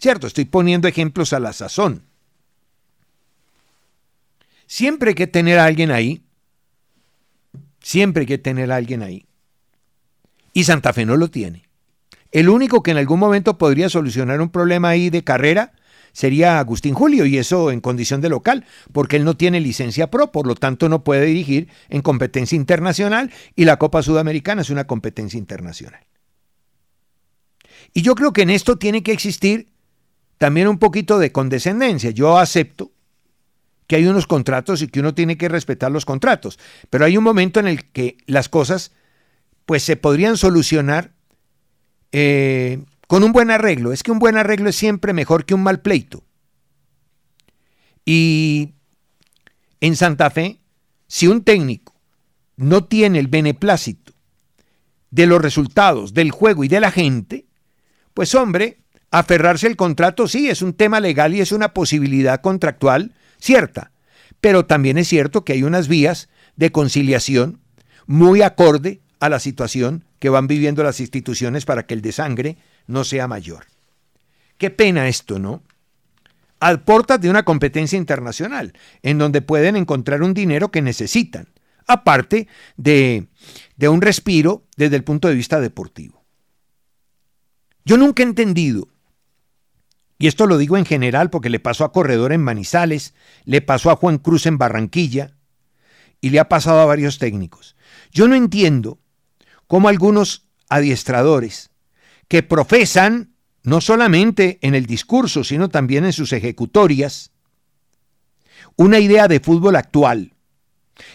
Cierto, 0.00 0.26
estoy 0.26 0.46
poniendo 0.46 0.88
ejemplos 0.88 1.32
a 1.32 1.38
la 1.38 1.52
sazón. 1.52 2.09
Siempre 4.70 5.08
hay 5.08 5.14
que 5.16 5.26
tener 5.26 5.58
a 5.58 5.64
alguien 5.64 5.90
ahí, 5.90 6.22
siempre 7.80 8.20
hay 8.20 8.26
que 8.28 8.38
tener 8.38 8.70
a 8.70 8.76
alguien 8.76 9.02
ahí. 9.02 9.26
Y 10.52 10.62
Santa 10.62 10.92
Fe 10.92 11.04
no 11.04 11.16
lo 11.16 11.28
tiene. 11.28 11.64
El 12.30 12.48
único 12.48 12.80
que 12.80 12.92
en 12.92 12.98
algún 12.98 13.18
momento 13.18 13.58
podría 13.58 13.88
solucionar 13.88 14.40
un 14.40 14.50
problema 14.50 14.90
ahí 14.90 15.10
de 15.10 15.24
carrera 15.24 15.72
sería 16.12 16.60
Agustín 16.60 16.94
Julio, 16.94 17.26
y 17.26 17.36
eso 17.36 17.72
en 17.72 17.80
condición 17.80 18.20
de 18.20 18.28
local, 18.28 18.64
porque 18.92 19.16
él 19.16 19.24
no 19.24 19.36
tiene 19.36 19.58
licencia 19.58 20.08
pro, 20.08 20.30
por 20.30 20.46
lo 20.46 20.54
tanto 20.54 20.88
no 20.88 21.02
puede 21.02 21.26
dirigir 21.26 21.66
en 21.88 22.00
competencia 22.00 22.54
internacional 22.54 23.32
y 23.56 23.64
la 23.64 23.76
Copa 23.76 24.04
Sudamericana 24.04 24.62
es 24.62 24.70
una 24.70 24.86
competencia 24.86 25.36
internacional. 25.36 26.06
Y 27.92 28.02
yo 28.02 28.14
creo 28.14 28.32
que 28.32 28.42
en 28.42 28.50
esto 28.50 28.78
tiene 28.78 29.02
que 29.02 29.10
existir 29.10 29.66
también 30.38 30.68
un 30.68 30.78
poquito 30.78 31.18
de 31.18 31.32
condescendencia. 31.32 32.10
Yo 32.10 32.38
acepto 32.38 32.92
que 33.90 33.96
hay 33.96 34.06
unos 34.06 34.28
contratos 34.28 34.82
y 34.82 34.86
que 34.86 35.00
uno 35.00 35.14
tiene 35.14 35.36
que 35.36 35.48
respetar 35.48 35.90
los 35.90 36.04
contratos, 36.04 36.60
pero 36.90 37.04
hay 37.04 37.16
un 37.16 37.24
momento 37.24 37.58
en 37.58 37.66
el 37.66 37.86
que 37.86 38.18
las 38.26 38.48
cosas 38.48 38.92
pues 39.66 39.82
se 39.82 39.96
podrían 39.96 40.36
solucionar 40.36 41.10
eh, 42.12 42.84
con 43.08 43.24
un 43.24 43.32
buen 43.32 43.50
arreglo. 43.50 43.92
Es 43.92 44.04
que 44.04 44.12
un 44.12 44.20
buen 44.20 44.36
arreglo 44.36 44.68
es 44.68 44.76
siempre 44.76 45.12
mejor 45.12 45.44
que 45.44 45.54
un 45.54 45.64
mal 45.64 45.80
pleito. 45.80 46.22
Y 48.04 48.74
en 49.80 49.96
Santa 49.96 50.30
Fe, 50.30 50.60
si 51.08 51.26
un 51.26 51.42
técnico 51.42 51.92
no 52.56 52.84
tiene 52.84 53.18
el 53.18 53.26
beneplácito 53.26 54.12
de 55.10 55.26
los 55.26 55.42
resultados 55.42 56.14
del 56.14 56.30
juego 56.30 56.62
y 56.62 56.68
de 56.68 56.78
la 56.78 56.92
gente, 56.92 57.46
pues 58.14 58.36
hombre, 58.36 58.82
aferrarse 59.10 59.66
al 59.66 59.74
contrato 59.74 60.28
sí 60.28 60.48
es 60.48 60.62
un 60.62 60.74
tema 60.74 61.00
legal 61.00 61.34
y 61.34 61.40
es 61.40 61.50
una 61.50 61.74
posibilidad 61.74 62.40
contractual 62.40 63.16
cierta, 63.40 63.92
pero 64.40 64.66
también 64.66 64.98
es 64.98 65.08
cierto 65.08 65.44
que 65.44 65.54
hay 65.54 65.62
unas 65.62 65.88
vías 65.88 66.28
de 66.56 66.72
conciliación 66.72 67.60
muy 68.06 68.42
acorde 68.42 69.00
a 69.18 69.28
la 69.28 69.38
situación 69.38 70.04
que 70.18 70.28
van 70.28 70.46
viviendo 70.46 70.82
las 70.82 71.00
instituciones 71.00 71.64
para 71.64 71.86
que 71.86 71.94
el 71.94 72.02
desangre 72.02 72.56
no 72.86 73.04
sea 73.04 73.28
mayor. 73.28 73.66
Qué 74.58 74.70
pena 74.70 75.08
esto, 75.08 75.38
¿no? 75.38 75.62
A 76.60 76.76
puertas 76.76 77.20
de 77.20 77.30
una 77.30 77.44
competencia 77.44 77.96
internacional, 77.96 78.74
en 79.02 79.16
donde 79.16 79.40
pueden 79.40 79.76
encontrar 79.76 80.22
un 80.22 80.34
dinero 80.34 80.70
que 80.70 80.82
necesitan, 80.82 81.48
aparte 81.86 82.48
de, 82.76 83.26
de 83.76 83.88
un 83.88 84.02
respiro 84.02 84.64
desde 84.76 84.96
el 84.96 85.04
punto 85.04 85.28
de 85.28 85.34
vista 85.34 85.60
deportivo. 85.60 86.22
Yo 87.84 87.96
nunca 87.96 88.22
he 88.22 88.26
entendido, 88.26 88.88
y 90.20 90.26
esto 90.26 90.46
lo 90.46 90.58
digo 90.58 90.76
en 90.76 90.84
general 90.84 91.30
porque 91.30 91.48
le 91.48 91.60
pasó 91.60 91.82
a 91.82 91.92
Corredor 91.92 92.34
en 92.34 92.42
Manizales, 92.42 93.14
le 93.46 93.62
pasó 93.62 93.90
a 93.90 93.96
Juan 93.96 94.18
Cruz 94.18 94.44
en 94.44 94.58
Barranquilla, 94.58 95.32
y 96.20 96.28
le 96.28 96.38
ha 96.38 96.48
pasado 96.50 96.78
a 96.80 96.84
varios 96.84 97.18
técnicos. 97.18 97.74
Yo 98.12 98.28
no 98.28 98.34
entiendo 98.34 98.98
como 99.66 99.88
algunos 99.88 100.46
adiestradores 100.68 101.70
que 102.28 102.42
profesan, 102.42 103.34
no 103.62 103.80
solamente 103.80 104.58
en 104.60 104.74
el 104.74 104.84
discurso, 104.84 105.42
sino 105.42 105.70
también 105.70 106.04
en 106.04 106.12
sus 106.12 106.34
ejecutorias, 106.34 107.32
una 108.76 108.98
idea 108.98 109.26
de 109.26 109.40
fútbol 109.40 109.74
actual 109.74 110.34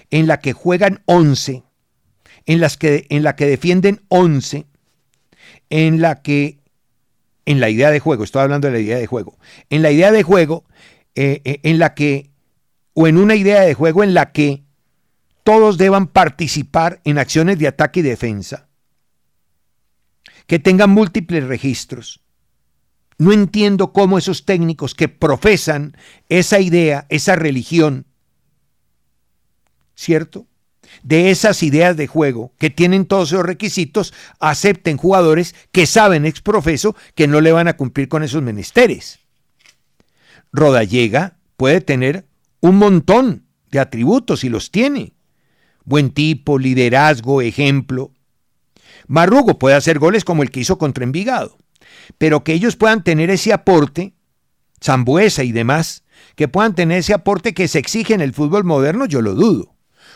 en 0.10 0.26
la 0.26 0.40
que 0.40 0.54
juegan 0.54 1.04
11, 1.06 1.62
en, 2.48 2.60
las 2.60 2.76
que, 2.78 3.06
en 3.12 3.22
la 3.22 3.36
que 3.36 3.46
defienden 3.46 4.02
11, 4.08 4.66
en 5.70 6.02
la 6.02 6.24
que, 6.24 6.65
en 7.46 7.60
la 7.60 7.70
idea 7.70 7.92
de 7.92 8.00
juego, 8.00 8.24
estoy 8.24 8.42
hablando 8.42 8.68
de 8.68 8.74
la 8.74 8.80
idea 8.80 8.98
de 8.98 9.08
juego, 9.08 9.38
en 9.70 9.82
la 9.82 9.92
idea 9.92 10.12
de 10.12 10.24
juego, 10.24 10.66
eh, 11.14 11.42
eh, 11.46 11.60
en 11.64 11.80
la 11.80 11.94
que, 11.94 12.32
o 12.94 13.08
en 13.08 13.18
una 13.18 13.36
idea 13.36 13.62
de 13.62 13.74
juego 13.74 14.04
en 14.04 14.14
la 14.14 14.32
que 14.32 14.64
todos 15.44 15.78
deban 15.78 16.08
participar 16.08 17.02
en 17.04 17.20
acciones 17.20 17.60
de 17.60 17.68
ataque 17.68 18.00
y 18.00 18.04
defensa, 18.04 18.68
que 20.48 20.60
tengan 20.60 20.90
múltiples 20.90 21.44
registros. 21.44 22.22
No 23.18 23.32
entiendo 23.32 23.94
cómo 23.94 24.18
esos 24.18 24.46
técnicos 24.46 24.94
que 24.94 25.08
profesan 25.08 25.96
esa 26.28 26.60
idea, 26.60 27.06
esa 27.10 27.36
religión, 27.36 28.08
¿cierto? 29.96 30.48
De 31.04 31.30
esas 31.30 31.64
ideas 31.64 31.98
de 31.98 32.08
juego 32.08 32.52
que 32.58 32.70
tienen 32.70 33.06
todos 33.06 33.32
esos 33.32 33.46
requisitos, 33.46 34.14
acepten 34.40 34.98
jugadores 34.98 35.56
que 35.72 35.86
saben 35.86 36.26
ex 36.26 36.42
profeso 36.42 36.96
que 37.16 37.28
no 37.28 37.42
le 37.42 37.52
van 37.52 37.68
a 37.68 37.78
cumplir 37.78 38.08
con 38.08 38.24
esos 38.24 38.42
menesteres. 38.42 39.20
Rodallega 40.52 41.38
puede 41.58 41.82
tener 41.82 42.26
un 42.62 42.78
montón 42.78 43.46
de 43.72 43.80
atributos 43.80 44.44
y 44.44 44.50
los 44.50 44.72
tiene 44.72 45.16
buen 45.86 46.10
tipo, 46.10 46.60
liderazgo, 46.60 47.42
ejemplo. 47.42 48.12
Marrugo 49.08 49.58
puede 49.58 49.76
hacer 49.76 50.00
goles 50.00 50.26
como 50.26 50.44
el 50.44 50.52
que 50.52 50.60
hizo 50.60 50.78
contra 50.78 51.04
Envigado, 51.04 51.58
pero 52.18 52.44
que 52.44 52.54
ellos 52.54 52.76
puedan 52.76 53.04
tener 53.04 53.30
ese 53.30 53.54
aporte, 53.54 54.14
Zambuesa 54.84 55.44
y 55.44 55.52
demás, 55.52 56.04
que 56.36 56.48
puedan 56.48 56.76
tener 56.76 57.00
ese 57.00 57.14
aporte 57.14 57.54
que 57.54 57.68
se 57.68 57.80
exige 57.80 58.14
en 58.14 58.22
el 58.22 58.34
fútbol 58.34 58.64
moderno, 58.64 59.06
yo 59.06 59.22
lo 59.22 59.36
dudo, 59.36 59.75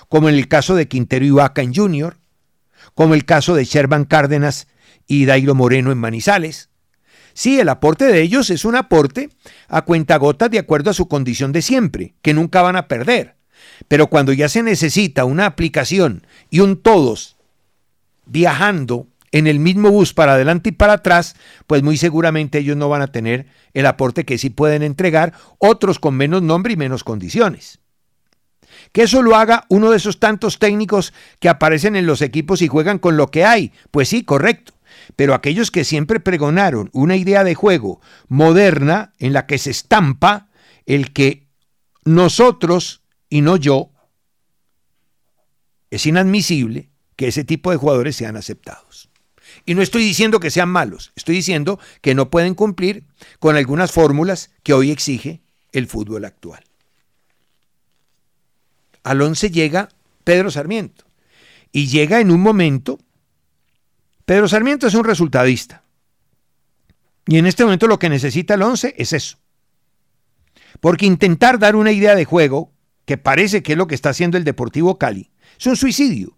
como 0.09 0.27
en 0.27 0.35
el 0.35 0.47
caso 0.47 0.75
de 0.75 0.87
Quintero 0.87 1.23
y 1.23 1.29
Vaca 1.29 1.61
en 1.61 1.73
Junior, 1.73 2.17
como 2.95 3.13
el 3.13 3.25
caso 3.25 3.55
de 3.55 3.63
Sherman 3.63 4.05
Cárdenas 4.05 4.67
y 5.07 5.25
Dairo 5.25 5.55
Moreno 5.55 5.91
en 5.91 5.97
Manizales. 5.97 6.69
Sí, 7.33 7.59
el 7.59 7.69
aporte 7.69 8.05
de 8.05 8.21
ellos 8.21 8.49
es 8.49 8.65
un 8.65 8.75
aporte 8.75 9.29
a 9.67 9.83
cuentagotas 9.83 10.51
de 10.51 10.59
acuerdo 10.59 10.89
a 10.89 10.93
su 10.93 11.07
condición 11.07 11.51
de 11.51 11.61
siempre, 11.61 12.15
que 12.21 12.33
nunca 12.33 12.61
van 12.61 12.75
a 12.75 12.87
perder. 12.87 13.35
Pero 13.87 14.07
cuando 14.07 14.33
ya 14.33 14.49
se 14.49 14.63
necesita 14.63 15.25
una 15.25 15.45
aplicación 15.45 16.25
y 16.49 16.59
un 16.59 16.81
todos 16.81 17.37
viajando 18.25 19.07
en 19.31 19.47
el 19.47 19.59
mismo 19.59 19.91
bus 19.91 20.13
para 20.13 20.33
adelante 20.33 20.69
y 20.69 20.73
para 20.73 20.93
atrás, 20.93 21.35
pues 21.67 21.83
muy 21.83 21.97
seguramente 21.97 22.59
ellos 22.59 22.77
no 22.77 22.89
van 22.89 23.03
a 23.03 23.11
tener 23.11 23.45
el 23.73 23.85
aporte 23.85 24.25
que 24.25 24.37
sí 24.37 24.49
pueden 24.49 24.81
entregar, 24.81 25.33
otros 25.59 25.99
con 25.99 26.15
menos 26.15 26.41
nombre 26.41 26.73
y 26.73 26.77
menos 26.77 27.03
condiciones. 27.03 27.79
Que 28.91 29.03
eso 29.03 29.21
lo 29.21 29.35
haga 29.35 29.65
uno 29.69 29.91
de 29.91 29.97
esos 29.97 30.19
tantos 30.19 30.59
técnicos 30.59 31.13
que 31.39 31.49
aparecen 31.49 31.95
en 31.95 32.05
los 32.05 32.21
equipos 32.21 32.61
y 32.61 32.67
juegan 32.67 32.99
con 32.99 33.17
lo 33.17 33.27
que 33.27 33.45
hay, 33.45 33.71
pues 33.91 34.09
sí, 34.09 34.23
correcto. 34.23 34.73
Pero 35.15 35.33
aquellos 35.33 35.71
que 35.71 35.83
siempre 35.83 36.19
pregonaron 36.19 36.89
una 36.93 37.15
idea 37.15 37.43
de 37.43 37.55
juego 37.55 38.01
moderna 38.27 39.13
en 39.19 39.33
la 39.33 39.45
que 39.45 39.57
se 39.57 39.71
estampa 39.71 40.47
el 40.85 41.13
que 41.13 41.47
nosotros 42.03 43.03
y 43.29 43.41
no 43.41 43.57
yo, 43.57 43.91
es 45.91 46.05
inadmisible 46.05 46.89
que 47.15 47.27
ese 47.27 47.43
tipo 47.43 47.71
de 47.71 47.77
jugadores 47.77 48.15
sean 48.15 48.37
aceptados. 48.37 49.09
Y 49.65 49.75
no 49.75 49.81
estoy 49.81 50.03
diciendo 50.03 50.39
que 50.39 50.51
sean 50.51 50.69
malos, 50.69 51.11
estoy 51.15 51.35
diciendo 51.35 51.79
que 52.01 52.15
no 52.15 52.29
pueden 52.29 52.55
cumplir 52.55 53.03
con 53.39 53.55
algunas 53.55 53.91
fórmulas 53.91 54.51
que 54.63 54.73
hoy 54.73 54.91
exige 54.91 55.41
el 55.71 55.87
fútbol 55.87 56.25
actual. 56.25 56.63
Al 59.09 59.23
11 59.23 59.49
llega 59.49 59.89
Pedro 60.23 60.51
Sarmiento 60.51 61.03
y 61.71 61.87
llega 61.87 62.19
en 62.19 62.29
un 62.29 62.41
momento, 62.41 62.99
Pedro 64.23 64.47
Sarmiento 64.47 64.85
es 64.85 64.93
un 64.93 65.03
resultadista. 65.03 65.83
Y 67.25 67.39
en 67.39 67.47
este 67.47 67.63
momento 67.63 67.87
lo 67.87 67.97
que 67.97 68.07
necesita 68.07 68.53
el 68.53 68.61
11 68.61 68.93
es 68.99 69.13
eso. 69.13 69.39
Porque 70.79 71.07
intentar 71.07 71.57
dar 71.57 71.75
una 71.75 71.91
idea 71.91 72.13
de 72.13 72.23
juego, 72.23 72.71
que 73.05 73.17
parece 73.17 73.63
que 73.63 73.71
es 73.71 73.79
lo 73.79 73.87
que 73.87 73.95
está 73.95 74.11
haciendo 74.11 74.37
el 74.37 74.43
Deportivo 74.43 74.99
Cali, 74.99 75.31
es 75.57 75.65
un 75.65 75.75
suicidio. 75.75 76.37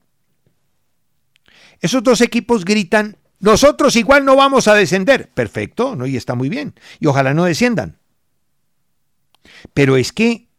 Esos 1.81 2.01
dos 2.01 2.21
equipos 2.21 2.63
gritan, 2.63 3.17
nosotros 3.41 3.97
igual 3.97 4.23
no 4.23 4.37
vamos 4.37 4.69
a 4.69 4.75
descender. 4.75 5.29
Perfecto, 5.33 5.97
¿no? 5.97 6.07
Y 6.07 6.15
está 6.15 6.35
muy 6.35 6.47
bien. 6.47 6.73
Y 7.01 7.07
ojalá 7.07 7.33
no 7.33 7.43
desciendan. 7.43 7.97
Pero 9.73 9.97
es 9.97 10.13
que 10.13 10.50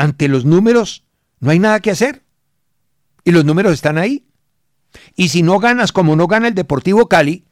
ante 0.00 0.28
los 0.28 0.46
números 0.46 1.04
no 1.40 1.50
hay 1.50 1.58
nada 1.58 1.80
que 1.80 1.90
hacer. 1.90 2.24
Y 3.22 3.32
los 3.32 3.44
números 3.44 3.74
están 3.74 3.98
ahí. 3.98 4.26
Y 5.14 5.28
si 5.28 5.42
no 5.42 5.58
ganas 5.58 5.92
como 5.92 6.16
no 6.16 6.26
gana 6.26 6.48
el 6.48 6.54
Deportivo 6.54 7.06
Cali, 7.06 7.44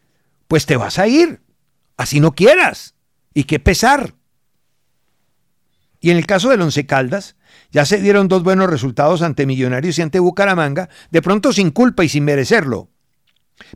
pues 0.47 0.65
te 0.65 0.79
vas 0.79 0.99
a 0.99 1.07
ir. 1.07 1.43
Así 1.99 2.21
no 2.21 2.35
quieras. 2.35 2.95
Y 3.35 3.45
qué 3.45 3.61
pesar. 3.61 4.15
Y 6.01 6.11
en 6.11 6.17
el 6.17 6.25
caso 6.25 6.49
del 6.49 6.63
Once 6.63 6.87
Caldas, 6.87 7.37
ya 7.71 7.85
se 7.85 8.01
dieron 8.01 8.29
dos 8.29 8.43
buenos 8.43 8.71
resultados 8.71 9.21
ante 9.21 9.45
Millonarios 9.45 9.99
y 9.99 10.03
ante 10.03 10.19
Bucaramanga, 10.19 10.89
de 11.11 11.21
pronto 11.21 11.53
sin 11.53 11.71
culpa 11.71 12.03
y 12.03 12.09
sin 12.09 12.25
merecerlo. 12.25 12.89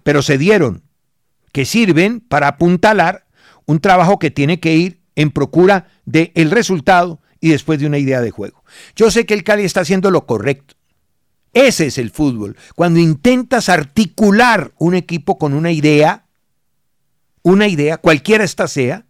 Pero 0.03 0.23
se 0.23 0.39
dieron, 0.39 0.83
que 1.53 1.67
sirven 1.67 2.21
para 2.21 2.49
apuntalar 2.49 3.27
un 3.67 3.81
trabajo 3.81 4.19
que 4.19 4.31
tiene 4.31 4.61
que 4.61 4.75
ir 4.77 5.03
en 5.15 5.31
procura 5.31 5.89
del 6.07 6.33
el 6.35 6.51
resultado 6.51 7.22
y 7.43 7.51
después 7.51 7.81
de 7.81 7.87
una 7.87 7.99
idea 7.99 8.21
de 8.23 8.31
juego. 8.31 8.65
Yo 8.95 9.11
sé 9.11 9.27
que 9.27 9.35
el 9.35 9.43
Cali 9.43 9.65
está 9.65 9.81
haciendo 9.81 10.13
lo 10.13 10.27
correcto. 10.27 10.77
Ese 11.53 11.87
es 11.87 11.99
el 11.99 12.11
fútbol. 12.11 12.57
Cuando 12.77 13.01
intentas 13.01 13.69
articular 13.69 14.73
un 14.79 14.95
equipo 14.95 15.39
con 15.39 15.53
una 15.53 15.73
idea, 15.73 16.25
una 17.43 17.67
idea, 17.67 17.99
cualquiera 17.99 18.45
esta 18.45 18.69
sea, 18.69 19.07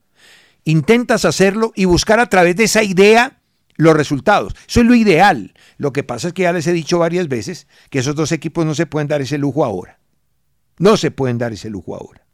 intentas 0.65 1.27
hacerlo 1.27 1.73
y 1.77 1.85
buscar 1.85 2.21
a 2.21 2.31
través 2.31 2.57
de 2.57 2.65
esa 2.65 2.83
idea 2.83 3.39
los 3.77 3.95
resultados. 3.95 4.55
Eso 4.67 4.81
es 4.81 4.87
lo 4.87 4.95
ideal. 4.95 5.53
Lo 5.77 5.93
que 5.93 6.03
pasa 6.03 6.29
es 6.29 6.35
que 6.35 6.43
ya 6.43 6.55
les 6.55 6.67
he 6.67 6.73
dicho 6.73 6.99
varias 6.99 7.29
veces 7.29 7.69
que 7.91 7.99
esos 7.99 8.15
dos 8.15 8.33
equipos 8.33 8.65
no 8.65 8.75
se 8.75 8.87
pueden 8.87 9.09
dar 9.09 9.21
ese 9.21 9.37
lujo 9.37 9.63
ahora. 9.63 9.99
No 10.79 10.97
se 10.97 11.11
pueden 11.11 11.37
dar 11.37 11.53
ese 11.53 11.69
lujo 11.69 11.95
ahora. 11.95 12.25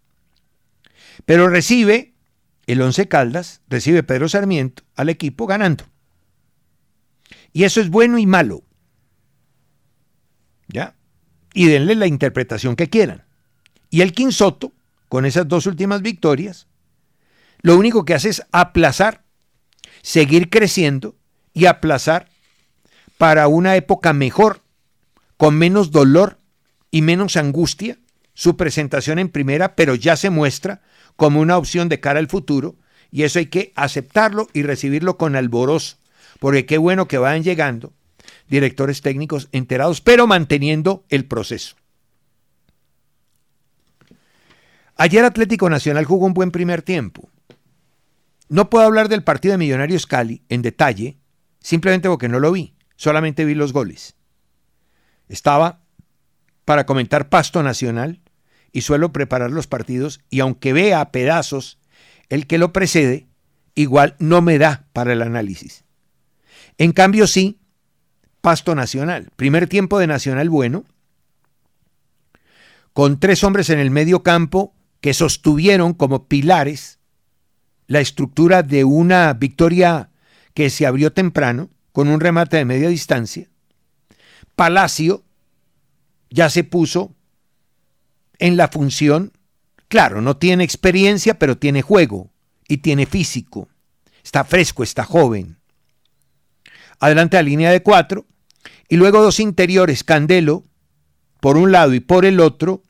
Pero 1.26 1.48
recibe 1.48 2.14
el 2.68 2.82
Once 2.82 3.08
Caldas, 3.08 3.62
recibe 3.68 4.02
Pedro 4.02 4.28
Sarmiento 4.28 4.82
al 4.94 5.08
equipo 5.08 5.46
ganando. 5.46 5.84
Y 7.50 7.64
eso 7.64 7.80
es 7.80 7.88
bueno 7.88 8.18
y 8.18 8.26
malo. 8.26 8.62
¿Ya? 10.68 10.94
Y 11.54 11.66
denle 11.66 11.94
la 11.94 12.06
interpretación 12.06 12.76
que 12.76 12.90
quieran. 12.90 13.24
Y 13.88 14.02
el 14.02 14.12
Quinsoto, 14.12 14.74
con 15.08 15.24
esas 15.24 15.48
dos 15.48 15.64
últimas 15.64 16.02
victorias, 16.02 16.66
lo 17.62 17.74
único 17.74 18.04
que 18.04 18.12
hace 18.12 18.28
es 18.28 18.42
aplazar, 18.52 19.24
seguir 20.02 20.50
creciendo 20.50 21.16
y 21.54 21.64
aplazar 21.64 22.28
para 23.16 23.48
una 23.48 23.76
época 23.76 24.12
mejor, 24.12 24.60
con 25.38 25.56
menos 25.56 25.90
dolor 25.90 26.38
y 26.90 27.00
menos 27.00 27.38
angustia, 27.38 27.98
su 28.34 28.58
presentación 28.58 29.18
en 29.18 29.30
primera, 29.30 29.74
pero 29.74 29.94
ya 29.94 30.16
se 30.16 30.28
muestra 30.28 30.82
como 31.18 31.40
una 31.40 31.58
opción 31.58 31.88
de 31.88 31.98
cara 31.98 32.20
al 32.20 32.28
futuro 32.28 32.76
y 33.10 33.24
eso 33.24 33.40
hay 33.40 33.46
que 33.46 33.72
aceptarlo 33.74 34.46
y 34.52 34.62
recibirlo 34.62 35.18
con 35.18 35.34
alborozo, 35.34 35.96
porque 36.38 36.64
qué 36.64 36.78
bueno 36.78 37.08
que 37.08 37.18
vayan 37.18 37.42
llegando 37.42 37.92
directores 38.48 39.02
técnicos 39.02 39.48
enterados, 39.50 40.00
pero 40.00 40.28
manteniendo 40.28 41.04
el 41.08 41.24
proceso. 41.24 41.74
Ayer 44.94 45.24
Atlético 45.24 45.68
Nacional 45.68 46.04
jugó 46.04 46.24
un 46.24 46.34
buen 46.34 46.52
primer 46.52 46.82
tiempo. 46.82 47.28
No 48.48 48.70
puedo 48.70 48.84
hablar 48.84 49.08
del 49.08 49.24
partido 49.24 49.52
de 49.52 49.58
Millonarios 49.58 50.06
Cali 50.06 50.44
en 50.48 50.62
detalle, 50.62 51.18
simplemente 51.58 52.08
porque 52.08 52.28
no 52.28 52.38
lo 52.38 52.52
vi, 52.52 52.76
solamente 52.94 53.44
vi 53.44 53.56
los 53.56 53.72
goles. 53.72 54.14
Estaba 55.28 55.80
para 56.64 56.86
comentar 56.86 57.28
Pasto 57.28 57.64
Nacional 57.64 58.20
y 58.72 58.82
suelo 58.82 59.12
preparar 59.12 59.50
los 59.50 59.66
partidos 59.66 60.20
y 60.30 60.40
aunque 60.40 60.72
vea 60.72 61.00
a 61.00 61.10
pedazos 61.10 61.78
el 62.28 62.46
que 62.46 62.58
lo 62.58 62.72
precede, 62.72 63.26
igual 63.74 64.16
no 64.18 64.42
me 64.42 64.58
da 64.58 64.86
para 64.92 65.12
el 65.12 65.22
análisis. 65.22 65.84
En 66.76 66.92
cambio 66.92 67.26
sí, 67.26 67.58
Pasto 68.40 68.74
Nacional, 68.74 69.30
primer 69.36 69.68
tiempo 69.68 69.98
de 69.98 70.06
Nacional 70.06 70.48
bueno, 70.50 70.84
con 72.92 73.20
tres 73.20 73.44
hombres 73.44 73.70
en 73.70 73.78
el 73.78 73.90
medio 73.90 74.22
campo 74.22 74.74
que 75.00 75.14
sostuvieron 75.14 75.94
como 75.94 76.26
pilares 76.26 76.98
la 77.86 78.00
estructura 78.00 78.62
de 78.62 78.84
una 78.84 79.32
victoria 79.32 80.10
que 80.54 80.70
se 80.70 80.86
abrió 80.86 81.12
temprano, 81.12 81.70
con 81.92 82.08
un 82.08 82.20
remate 82.20 82.56
de 82.56 82.64
media 82.64 82.88
distancia. 82.88 83.48
Palacio 84.54 85.24
ya 86.30 86.50
se 86.50 86.64
puso 86.64 87.14
en 88.38 88.56
la 88.56 88.68
función, 88.68 89.32
claro, 89.88 90.20
no 90.20 90.36
tiene 90.36 90.64
experiencia, 90.64 91.38
pero 91.38 91.58
tiene 91.58 91.82
juego 91.82 92.30
y 92.68 92.78
tiene 92.78 93.06
físico. 93.06 93.68
Está 94.22 94.44
fresco, 94.44 94.82
está 94.82 95.04
joven. 95.04 95.56
Adelante 97.00 97.36
a 97.36 97.42
línea 97.42 97.70
de 97.70 97.82
cuatro. 97.82 98.26
Y 98.88 98.96
luego 98.96 99.22
dos 99.22 99.40
interiores, 99.40 100.04
Candelo, 100.04 100.64
por 101.40 101.56
un 101.56 101.72
lado 101.72 101.94
y 101.94 102.00
por 102.00 102.24
el 102.24 102.40
otro, 102.40 102.82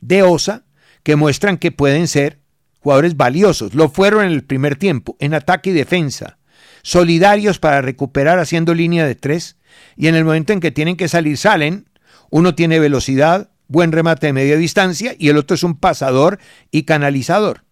de 0.00 0.22
Osa, 0.22 0.64
que 1.02 1.16
muestran 1.16 1.58
que 1.58 1.72
pueden 1.72 2.08
ser 2.08 2.40
jugadores 2.80 3.16
valiosos. 3.16 3.74
Lo 3.74 3.88
fueron 3.88 4.24
en 4.24 4.32
el 4.32 4.44
primer 4.44 4.76
tiempo, 4.76 5.16
en 5.18 5.34
ataque 5.34 5.70
y 5.70 5.72
defensa. 5.72 6.38
Solidarios 6.82 7.58
para 7.58 7.82
recuperar 7.82 8.38
haciendo 8.38 8.74
línea 8.74 9.06
de 9.06 9.14
tres. 9.14 9.56
Y 9.96 10.06
en 10.06 10.14
el 10.14 10.24
momento 10.24 10.52
en 10.52 10.60
que 10.60 10.70
tienen 10.70 10.96
que 10.96 11.08
salir, 11.08 11.36
salen. 11.36 11.88
Uno 12.30 12.54
tiene 12.54 12.78
velocidad, 12.78 13.50
buen 13.68 13.92
remate 13.92 14.28
de 14.28 14.32
media 14.32 14.56
distancia 14.56 15.14
y 15.18 15.28
el 15.28 15.36
otro 15.36 15.54
es 15.54 15.62
un 15.62 15.78
pasador 15.78 16.38
y 16.70 16.84
canalizador. 16.84 17.64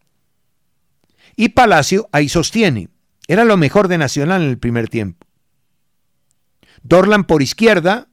Y 1.37 1.51
Palacio 1.51 2.09
ahí 2.13 2.29
sostiene. 2.29 2.89
Era 3.27 3.45
lo 3.45 3.57
mejor 3.57 3.89
de 3.89 3.99
Nacional 3.99 4.43
en 4.43 4.51
el 4.51 4.59
primer 4.59 4.89
tiempo. 4.89 5.27
Dorlan 6.83 7.25
por 7.25 7.43
izquierda, 7.43 8.09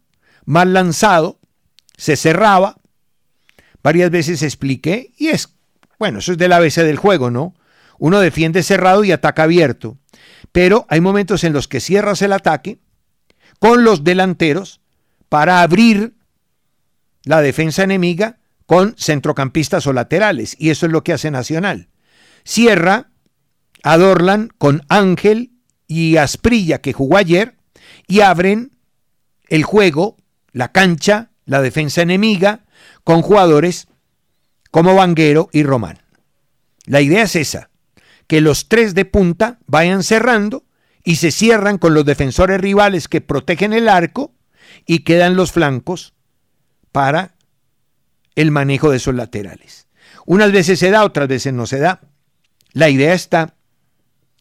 mal 0.45 0.73
lanzado, 0.73 1.39
se 1.97 2.15
cerraba. 2.15 2.77
Varias 3.83 4.11
veces 4.11 4.41
expliqué 4.41 5.11
y 5.17 5.27
es 5.27 5.49
bueno, 6.01 6.17
eso 6.17 6.31
es 6.31 6.39
del 6.39 6.51
ABC 6.51 6.77
del 6.77 6.97
juego, 6.97 7.29
¿no? 7.29 7.53
Uno 7.99 8.19
defiende 8.19 8.63
cerrado 8.63 9.03
y 9.03 9.11
ataca 9.11 9.43
abierto. 9.43 9.99
Pero 10.51 10.87
hay 10.89 10.99
momentos 10.99 11.43
en 11.43 11.53
los 11.53 11.67
que 11.67 11.79
cierras 11.79 12.23
el 12.23 12.33
ataque 12.33 12.79
con 13.59 13.83
los 13.83 14.03
delanteros 14.03 14.81
para 15.29 15.61
abrir 15.61 16.15
la 17.23 17.41
defensa 17.41 17.83
enemiga 17.83 18.39
con 18.65 18.95
centrocampistas 18.97 19.85
o 19.87 19.93
laterales. 19.93 20.55
Y 20.57 20.69
eso 20.69 20.85
es 20.85 20.91
lo 20.91 21.03
que 21.03 21.13
hace 21.13 21.31
Nacional. 21.31 21.89
Cierra 22.43 23.11
a 23.83 23.97
Dorlan 23.97 24.49
con 24.57 24.83
Ángel 24.89 25.51
y 25.87 26.17
Asprilla 26.17 26.81
que 26.81 26.93
jugó 26.93 27.17
ayer 27.17 27.55
y 28.07 28.21
abren 28.21 28.77
el 29.49 29.63
juego, 29.63 30.17
la 30.51 30.71
cancha, 30.71 31.31
la 31.45 31.61
defensa 31.61 32.01
enemiga 32.01 32.65
con 33.03 33.21
jugadores 33.21 33.87
como 34.71 34.95
Vanguero 34.95 35.49
y 35.51 35.63
Román. 35.63 35.99
La 36.85 37.01
idea 37.01 37.23
es 37.23 37.35
esa, 37.35 37.69
que 38.27 38.41
los 38.41 38.69
tres 38.69 38.95
de 38.95 39.05
punta 39.05 39.59
vayan 39.67 40.03
cerrando 40.03 40.63
y 41.03 41.17
se 41.17 41.31
cierran 41.31 41.77
con 41.77 41.93
los 41.93 42.05
defensores 42.05 42.61
rivales 42.61 43.07
que 43.07 43.21
protegen 43.21 43.73
el 43.73 43.89
arco 43.89 44.33
y 44.85 44.99
quedan 44.99 45.35
los 45.35 45.51
flancos 45.51 46.13
para 46.91 47.35
el 48.35 48.51
manejo 48.51 48.89
de 48.89 48.97
esos 48.97 49.15
laterales. 49.15 49.87
Unas 50.25 50.51
veces 50.51 50.79
se 50.79 50.91
da, 50.91 51.03
otras 51.03 51.27
veces 51.27 51.53
no 51.53 51.65
se 51.65 51.79
da. 51.79 52.01
La 52.73 52.89
idea 52.89 53.13
está. 53.13 53.55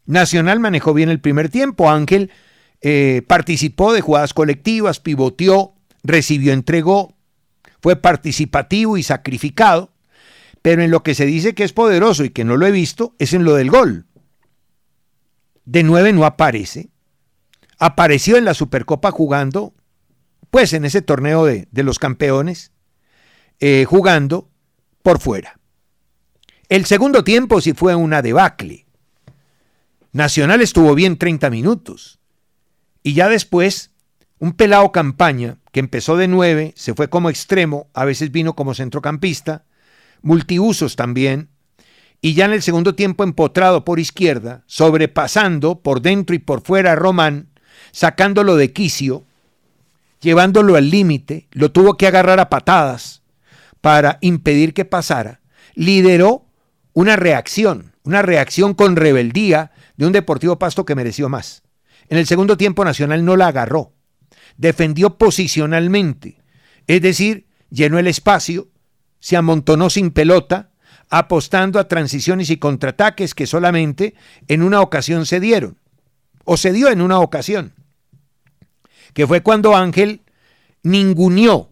Nacional 0.07 0.61
manejó 0.61 0.95
bien 0.95 1.09
el 1.09 1.21
primer 1.21 1.49
tiempo. 1.49 1.91
Ángel 1.91 2.31
eh, 2.81 3.23
participó 3.27 3.93
de 3.93 4.01
jugadas 4.01 4.35
colectivas, 4.35 5.01
pivoteó, 5.01 5.75
recibió, 6.03 6.53
entregó, 6.53 7.15
fue 7.81 7.97
participativo 7.97 8.97
y 8.97 9.03
sacrificado. 9.03 9.93
Pero 10.63 10.83
en 10.83 10.91
lo 10.91 11.03
que 11.03 11.15
se 11.15 11.25
dice 11.25 11.55
que 11.55 11.65
es 11.65 11.73
poderoso 11.73 12.25
y 12.25 12.31
que 12.31 12.45
no 12.45 12.57
lo 12.57 12.67
he 12.67 12.71
visto 12.71 13.15
es 13.19 13.33
en 13.33 13.45
lo 13.45 13.55
del 13.55 13.71
gol. 13.71 14.07
De 15.65 15.83
nueve 15.83 16.13
no 16.13 16.25
aparece. 16.25 16.91
Apareció 17.79 18.37
en 18.37 18.45
la 18.45 18.53
Supercopa 18.53 19.11
jugando, 19.11 19.73
pues 20.51 20.73
en 20.73 20.85
ese 20.85 21.03
torneo 21.03 21.45
de, 21.45 21.67
los 21.73 21.99
campeones, 21.99 22.73
eh, 23.61 23.85
jugando 23.89 24.51
por 25.03 25.21
fuera. 25.21 25.59
El 26.69 26.85
segundo 26.87 27.25
tiempo 27.25 27.61
sí 27.61 27.73
fue 27.73 27.95
una 27.95 28.23
debacle. 28.23 28.87
Nacional 30.13 30.61
estuvo 30.61 30.95
bien 30.95 31.17
30 31.17 31.51
minutos. 31.51 32.19
Y 33.03 33.15
ya 33.15 33.29
después, 33.29 33.93
un 34.39 34.53
pelado 34.53 34.93
campaña 34.93 35.59
que 35.73 35.81
empezó 35.81 36.17
de 36.17 36.29
9, 36.29 36.75
se 36.77 36.95
fue 36.95 37.09
como 37.09 37.31
extremo, 37.31 37.89
a 37.95 38.05
veces 38.05 38.33
vino 38.33 38.55
como 38.55 38.75
centrocampista, 38.75 39.65
multiusos 40.23 40.97
también, 40.97 41.51
y 42.21 42.35
ya 42.35 42.45
en 42.45 42.53
el 42.53 42.63
segundo 42.63 42.95
tiempo 42.95 43.25
empotrado 43.25 43.85
por 43.85 43.99
izquierda, 43.99 44.63
sobrepasando 44.67 45.81
por 45.81 46.03
dentro 46.03 46.35
y 46.35 46.39
por 46.39 46.61
fuera 46.63 46.93
a 46.93 46.97
Román, 46.97 47.49
sacándolo 47.93 48.57
de 48.57 48.73
quicio, 48.73 49.27
llevándolo 50.21 50.77
al 50.77 50.91
límite, 50.91 51.49
lo 51.53 51.73
tuvo 51.73 51.97
que 51.97 52.07
agarrar 52.07 52.41
a 52.41 52.51
patadas 52.51 53.23
para 53.81 54.19
impedir 54.21 54.75
que 54.75 54.85
pasara, 54.85 55.41
lideró 55.75 56.47
una 56.93 57.17
reacción, 57.17 57.95
una 58.03 58.23
reacción 58.23 58.75
con 58.75 58.97
rebeldía 58.97 59.73
de 59.97 60.07
un 60.07 60.13
Deportivo 60.13 60.59
Pasto 60.59 60.85
que 60.85 60.95
mereció 60.95 61.29
más. 61.29 61.63
En 62.09 62.19
el 62.19 62.27
segundo 62.27 62.57
tiempo 62.57 62.85
Nacional 62.85 63.25
no 63.25 63.37
la 63.37 63.49
agarró, 63.49 63.93
defendió 64.57 65.17
posicionalmente, 65.17 66.43
es 66.87 67.01
decir, 67.01 67.47
llenó 67.71 67.99
el 67.99 68.07
espacio, 68.07 68.69
se 69.21 69.37
amontonó 69.37 69.91
sin 69.91 70.11
pelota, 70.11 70.71
apostando 71.09 71.79
a 71.79 71.89
transiciones 71.89 72.51
y 72.51 72.57
contraataques 72.57 73.35
que 73.35 73.47
solamente 73.47 74.15
en 74.49 74.63
una 74.63 74.81
ocasión 74.81 75.27
se 75.27 75.41
dieron, 75.41 75.79
o 76.45 76.57
se 76.57 76.73
dio 76.73 76.89
en 76.89 77.01
una 77.01 77.21
ocasión, 77.21 77.75
que 79.13 79.27
fue 79.27 79.43
cuando 79.43 79.77
Ángel 79.77 80.23
ninguneó 80.83 81.71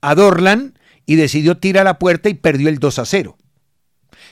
a 0.00 0.14
Dorlan 0.14 0.78
y 1.06 1.16
decidió 1.16 1.56
tirar 1.56 1.82
a 1.82 1.90
la 1.90 1.98
puerta 1.98 2.28
y 2.28 2.34
perdió 2.34 2.68
el 2.68 2.78
2 2.78 2.98
a 2.98 3.04
0. 3.04 3.36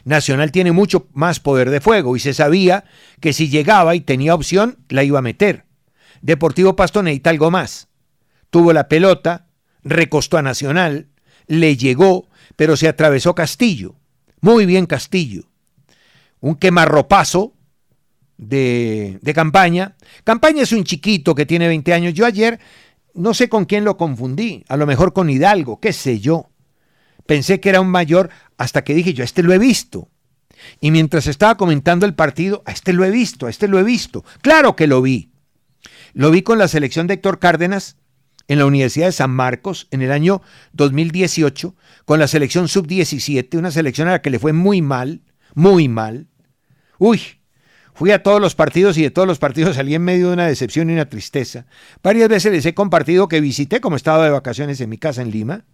Nacional 0.04 0.52
tiene 0.52 0.72
mucho 0.72 1.08
más 1.12 1.40
poder 1.40 1.70
de 1.70 1.80
fuego 1.80 2.16
y 2.16 2.20
se 2.20 2.34
sabía 2.34 2.84
que 3.20 3.32
si 3.32 3.48
llegaba 3.48 3.94
y 3.94 4.00
tenía 4.00 4.34
opción, 4.34 4.78
la 4.88 5.04
iba 5.04 5.18
a 5.18 5.22
meter. 5.22 5.66
Deportivo 6.22 6.76
Pasto 6.76 7.02
necesita 7.02 7.30
algo 7.30 7.50
más. 7.50 7.88
Tuvo 8.50 8.72
la 8.72 8.88
pelota, 8.88 9.48
recostó 9.82 10.38
a 10.38 10.42
Nacional, 10.42 11.08
le 11.46 11.76
llegó, 11.76 12.28
pero 12.56 12.76
se 12.76 12.88
atravesó 12.88 13.34
Castillo. 13.34 13.96
Muy 14.40 14.66
bien 14.66 14.86
Castillo. 14.86 15.44
Un 16.40 16.56
quemarropazo 16.56 17.54
de, 18.40 19.32
campaña. 19.34 19.96
Campaña 20.24 20.62
es 20.62 20.72
un 20.72 20.84
chiquito 20.84 21.34
que 21.34 21.46
tiene 21.46 21.68
20 21.68 21.92
años. 21.92 22.14
Yo 22.14 22.26
ayer 22.26 22.58
no 23.14 23.34
sé 23.34 23.48
con 23.48 23.66
quién 23.66 23.84
lo 23.84 23.96
confundí, 23.96 24.64
a 24.68 24.76
lo 24.76 24.86
mejor 24.86 25.12
con 25.12 25.30
Hidalgo, 25.30 25.78
qué 25.80 25.92
sé 25.92 26.20
yo. 26.20 26.50
Pensé 27.26 27.60
que 27.60 27.68
era 27.68 27.80
un 27.80 27.90
mayor 27.90 28.30
hasta 28.56 28.82
que 28.82 28.94
dije 28.94 29.14
yo, 29.14 29.22
a 29.22 29.24
este 29.26 29.42
lo 29.42 29.52
he 29.52 29.58
visto. 29.58 30.08
Y 30.80 30.90
mientras 30.90 31.26
estaba 31.26 31.56
comentando 31.56 32.06
el 32.06 32.14
partido, 32.14 32.62
a 32.66 32.72
este 32.72 32.92
lo 32.92 33.04
he 33.04 33.10
visto, 33.10 33.46
a 33.46 33.50
este 33.50 33.68
lo 33.68 33.78
he 33.78 33.82
visto. 33.82 34.24
Claro 34.42 34.74
que 34.74 34.86
lo 34.86 35.02
vi. 35.02 35.30
Lo 36.12 36.30
vi 36.30 36.42
con 36.42 36.58
la 36.58 36.68
selección 36.68 37.06
de 37.06 37.14
Héctor 37.14 37.38
Cárdenas 37.38 37.96
en 38.48 38.58
la 38.58 38.66
Universidad 38.66 39.06
de 39.06 39.12
San 39.12 39.30
Marcos 39.30 39.86
en 39.90 40.02
el 40.02 40.10
año 40.10 40.42
2018, 40.72 41.76
con 42.04 42.18
la 42.18 42.26
selección 42.26 42.68
sub-17, 42.68 43.56
una 43.56 43.70
selección 43.70 44.08
a 44.08 44.12
la 44.12 44.22
que 44.22 44.30
le 44.30 44.38
fue 44.38 44.52
muy 44.52 44.82
mal, 44.82 45.22
muy 45.54 45.88
mal. 45.88 46.26
Uy, 46.98 47.39
fui 47.94 48.10
a 48.10 48.22
todos 48.22 48.40
los 48.40 48.54
partidos 48.54 48.96
y 48.98 49.02
de 49.02 49.10
todos 49.10 49.28
los 49.28 49.38
partidos 49.38 49.76
salí 49.76 49.94
en 49.94 50.02
medio 50.02 50.28
de 50.28 50.34
una 50.34 50.46
decepción 50.46 50.90
y 50.90 50.94
una 50.94 51.08
tristeza. 51.08 51.66
Varias 52.02 52.28
veces 52.28 52.52
les 52.52 52.66
he 52.66 52.74
compartido 52.74 53.28
que 53.28 53.40
visité 53.40 53.80
como 53.80 53.96
estaba 53.96 54.24
de 54.24 54.30
vacaciones 54.30 54.80
en 54.80 54.90
mi 54.90 54.98
casa 54.98 55.22
en 55.22 55.30
Lima 55.30 55.64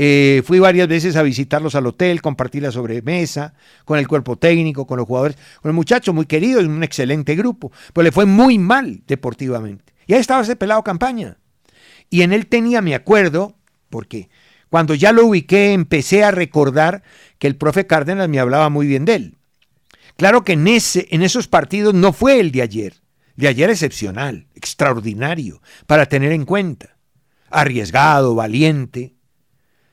eh, 0.00 0.42
fui 0.44 0.60
varias 0.60 0.86
veces 0.86 1.16
a 1.16 1.24
visitarlos 1.24 1.74
al 1.74 1.84
hotel, 1.84 2.22
compartir 2.22 2.62
la 2.62 2.70
sobremesa 2.70 3.54
con 3.84 3.98
el 3.98 4.06
cuerpo 4.06 4.36
técnico, 4.36 4.86
con 4.86 4.96
los 4.96 5.08
jugadores, 5.08 5.36
con 5.60 5.70
el 5.70 5.74
muchacho 5.74 6.14
muy 6.14 6.24
querido, 6.24 6.60
un 6.60 6.84
excelente 6.84 7.34
grupo, 7.34 7.72
pero 7.92 8.04
le 8.04 8.12
fue 8.12 8.24
muy 8.24 8.58
mal 8.58 9.02
deportivamente. 9.08 9.92
Y 10.06 10.14
ahí 10.14 10.20
estaba 10.20 10.42
ese 10.42 10.54
pelado 10.54 10.84
campaña. 10.84 11.38
Y 12.10 12.22
en 12.22 12.32
él 12.32 12.46
tenía, 12.46 12.80
me 12.80 12.94
acuerdo, 12.94 13.56
porque 13.90 14.30
cuando 14.70 14.94
ya 14.94 15.10
lo 15.10 15.26
ubiqué 15.26 15.72
empecé 15.72 16.22
a 16.22 16.30
recordar 16.30 17.02
que 17.40 17.48
el 17.48 17.56
profe 17.56 17.88
Cárdenas 17.88 18.28
me 18.28 18.38
hablaba 18.38 18.68
muy 18.68 18.86
bien 18.86 19.04
de 19.04 19.16
él. 19.16 19.37
Claro 20.18 20.42
que 20.42 20.54
en, 20.54 20.66
ese, 20.66 21.06
en 21.12 21.22
esos 21.22 21.46
partidos 21.46 21.94
no 21.94 22.12
fue 22.12 22.40
el 22.40 22.50
de 22.50 22.62
ayer. 22.62 22.94
De 23.36 23.46
ayer 23.46 23.70
excepcional, 23.70 24.48
extraordinario, 24.56 25.62
para 25.86 26.06
tener 26.06 26.32
en 26.32 26.44
cuenta. 26.44 26.96
Arriesgado, 27.50 28.34
valiente, 28.34 29.14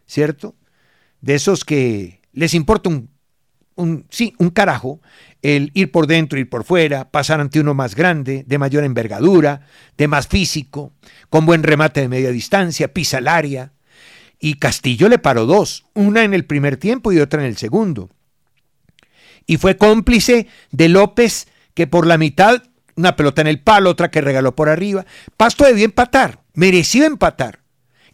¿cierto? 0.08 0.56
De 1.22 1.36
esos 1.36 1.64
que 1.64 2.22
les 2.34 2.56
importa 2.56 2.90
un, 2.90 3.12
un, 3.76 4.08
sí, 4.10 4.34
un 4.40 4.50
carajo 4.50 5.00
el 5.44 5.70
ir 5.76 5.92
por 5.92 6.08
dentro, 6.08 6.40
ir 6.40 6.50
por 6.50 6.64
fuera, 6.64 7.12
pasar 7.12 7.40
ante 7.40 7.60
uno 7.60 7.76
más 7.76 7.94
grande, 7.94 8.44
de 8.48 8.58
mayor 8.58 8.84
envergadura, 8.84 9.68
de 9.96 10.08
más 10.08 10.28
físico, 10.28 10.94
con 11.30 11.46
buen 11.46 11.62
remate 11.62 12.02
de 12.02 12.08
media 12.08 12.32
distancia, 12.32 12.92
pisa 12.92 13.20
el 13.20 13.28
área. 13.28 13.74
Y 14.40 14.56
Castillo 14.56 15.08
le 15.08 15.20
paró 15.20 15.46
dos, 15.46 15.86
una 15.94 16.24
en 16.24 16.34
el 16.34 16.46
primer 16.46 16.78
tiempo 16.78 17.12
y 17.12 17.20
otra 17.20 17.42
en 17.42 17.48
el 17.48 17.58
segundo. 17.58 18.10
Y 19.46 19.58
fue 19.58 19.78
cómplice 19.78 20.48
de 20.72 20.90
López, 20.90 21.48
que 21.74 21.88
por 21.88 22.08
la 22.08 22.18
mitad, 22.18 22.64
una 22.96 23.16
pelota 23.16 23.42
en 23.42 23.48
el 23.48 23.60
palo, 23.60 23.92
otra 23.92 24.12
que 24.12 24.22
regaló 24.22 24.56
por 24.56 24.70
arriba. 24.70 25.06
Pasto 25.38 25.66
debió 25.66 25.86
empatar, 25.86 26.42
mereció 26.54 27.06
empatar 27.06 27.60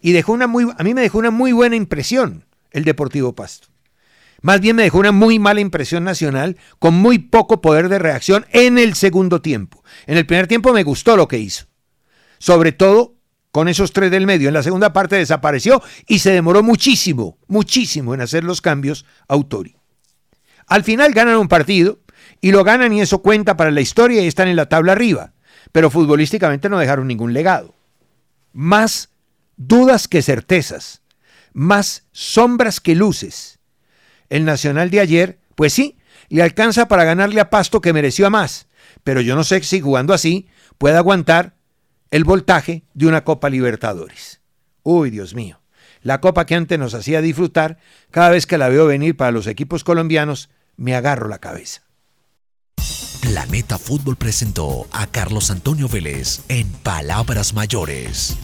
y 0.02 0.12
dejó 0.12 0.34
una 0.34 0.48
muy, 0.48 0.68
a 0.78 0.84
mí 0.84 0.94
me 0.94 1.02
dejó 1.02 1.20
una 1.20 1.32
muy 1.32 1.52
buena 1.52 1.76
impresión 1.76 2.46
el 2.72 2.84
Deportivo 2.84 3.34
Pasto. 3.34 3.68
Más 4.42 4.60
bien 4.60 4.76
me 4.76 4.84
dejó 4.84 4.98
una 4.98 5.12
muy 5.12 5.38
mala 5.38 5.62
impresión 5.62 6.04
nacional 6.04 6.58
con 6.80 6.96
muy 6.96 7.20
poco 7.20 7.62
poder 7.62 7.90
de 7.90 8.00
reacción 8.00 8.46
en 8.52 8.80
el 8.80 8.96
segundo 8.96 9.42
tiempo. 9.42 9.84
En 10.08 10.18
el 10.18 10.26
primer 10.26 10.48
tiempo 10.48 10.74
me 10.74 10.84
gustó 10.84 11.16
lo 11.16 11.28
que 11.28 11.38
hizo. 11.38 11.66
Sobre 12.40 12.72
todo 12.72 13.16
con 13.52 13.68
esos 13.68 13.94
tres 13.94 14.10
del 14.10 14.26
medio. 14.26 14.48
En 14.48 14.56
la 14.56 14.64
segunda 14.64 14.94
parte 14.94 15.16
desapareció 15.16 15.84
y 16.08 16.20
se 16.20 16.32
demoró 16.32 16.64
muchísimo, 16.64 17.38
muchísimo 17.48 18.14
en 18.14 18.22
hacer 18.22 18.44
los 18.44 18.62
cambios 18.62 19.06
Autori. 19.28 19.76
Al 20.72 20.86
final 20.86 21.12
ganan 21.12 21.36
un 21.36 21.50
partido 21.50 22.00
y 22.40 22.54
lo 22.54 22.64
ganan 22.64 22.94
y 22.94 23.02
eso 23.02 23.22
cuenta 23.22 23.58
para 23.58 23.72
la 23.72 23.82
historia 23.82 24.22
y 24.22 24.28
están 24.28 24.48
en 24.48 24.56
la 24.56 24.70
tabla 24.70 24.94
arriba. 24.94 25.34
Pero 25.74 25.90
futbolísticamente 25.90 26.70
no 26.70 26.80
dejaron 26.80 27.10
ningún 27.10 27.34
legado. 27.34 27.76
Más 28.54 29.10
dudas 29.58 30.08
que 30.08 30.22
certezas, 30.22 31.02
más 31.52 32.06
sombras 32.14 32.80
que 32.80 32.96
luces. 32.96 33.60
El 34.30 34.46
Nacional 34.46 34.90
de 34.92 35.02
ayer, 35.02 35.40
pues 35.56 35.74
sí, 35.74 35.98
le 36.30 36.42
alcanza 36.42 36.88
para 36.88 37.04
ganarle 37.04 37.42
a 37.42 37.50
Pasto 37.50 37.82
que 37.82 37.92
mereció 37.92 38.26
a 38.26 38.30
más, 38.30 38.70
pero 39.04 39.20
yo 39.20 39.36
no 39.36 39.44
sé 39.44 39.62
si 39.64 39.82
jugando 39.82 40.14
así 40.14 40.48
puede 40.78 40.96
aguantar 40.96 41.54
el 42.12 42.24
voltaje 42.24 42.86
de 42.94 43.08
una 43.08 43.26
Copa 43.26 43.50
Libertadores. 43.50 44.40
Uy, 44.84 45.10
Dios 45.10 45.36
mío, 45.36 45.60
la 46.02 46.22
copa 46.22 46.46
que 46.46 46.56
antes 46.56 46.80
nos 46.80 46.94
hacía 46.94 47.20
disfrutar, 47.20 47.78
cada 48.10 48.30
vez 48.30 48.46
que 48.46 48.58
la 48.58 48.70
veo 48.70 48.88
venir 48.88 49.18
para 49.18 49.32
los 49.32 49.48
equipos 49.48 49.84
colombianos, 49.84 50.50
me 50.82 50.96
agarro 50.96 51.30
la 51.30 51.38
cabeza. 51.38 51.82
Planeta 53.22 53.78
Fútbol 53.78 54.18
presentó 54.18 54.88
a 54.92 55.06
Carlos 55.08 55.52
Antonio 55.52 55.88
Vélez 55.88 56.42
en 56.50 56.68
Palabras 56.84 57.54
Mayores. 57.54 58.36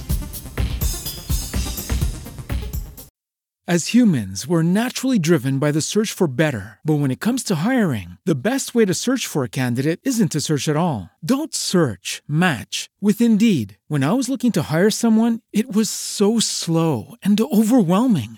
As 3.69 3.87
humans, 3.87 4.47
we're 4.47 4.63
naturally 4.63 5.19
driven 5.19 5.59
by 5.59 5.73
the 5.73 5.81
search 5.81 6.13
for 6.13 6.27
better. 6.27 6.79
But 6.85 7.01
when 7.01 7.11
it 7.11 7.19
comes 7.19 7.43
to 7.43 7.67
hiring, 7.67 8.17
the 8.23 8.33
best 8.33 8.73
way 8.73 8.85
to 8.85 8.93
search 8.93 9.27
for 9.27 9.43
a 9.43 9.49
candidate 9.49 9.99
isn't 10.03 10.31
to 10.31 10.39
search 10.39 10.69
at 10.69 10.77
all. 10.77 11.09
Don't 11.21 11.53
search, 11.53 12.21
match 12.29 12.89
with 13.01 13.19
Indeed. 13.19 13.77
When 13.89 14.05
I 14.05 14.13
was 14.13 14.29
looking 14.29 14.53
to 14.53 14.71
hire 14.71 14.89
someone, 14.89 15.41
it 15.51 15.75
was 15.75 15.89
so 15.89 16.39
slow 16.39 17.15
and 17.21 17.37
overwhelming. 17.41 18.37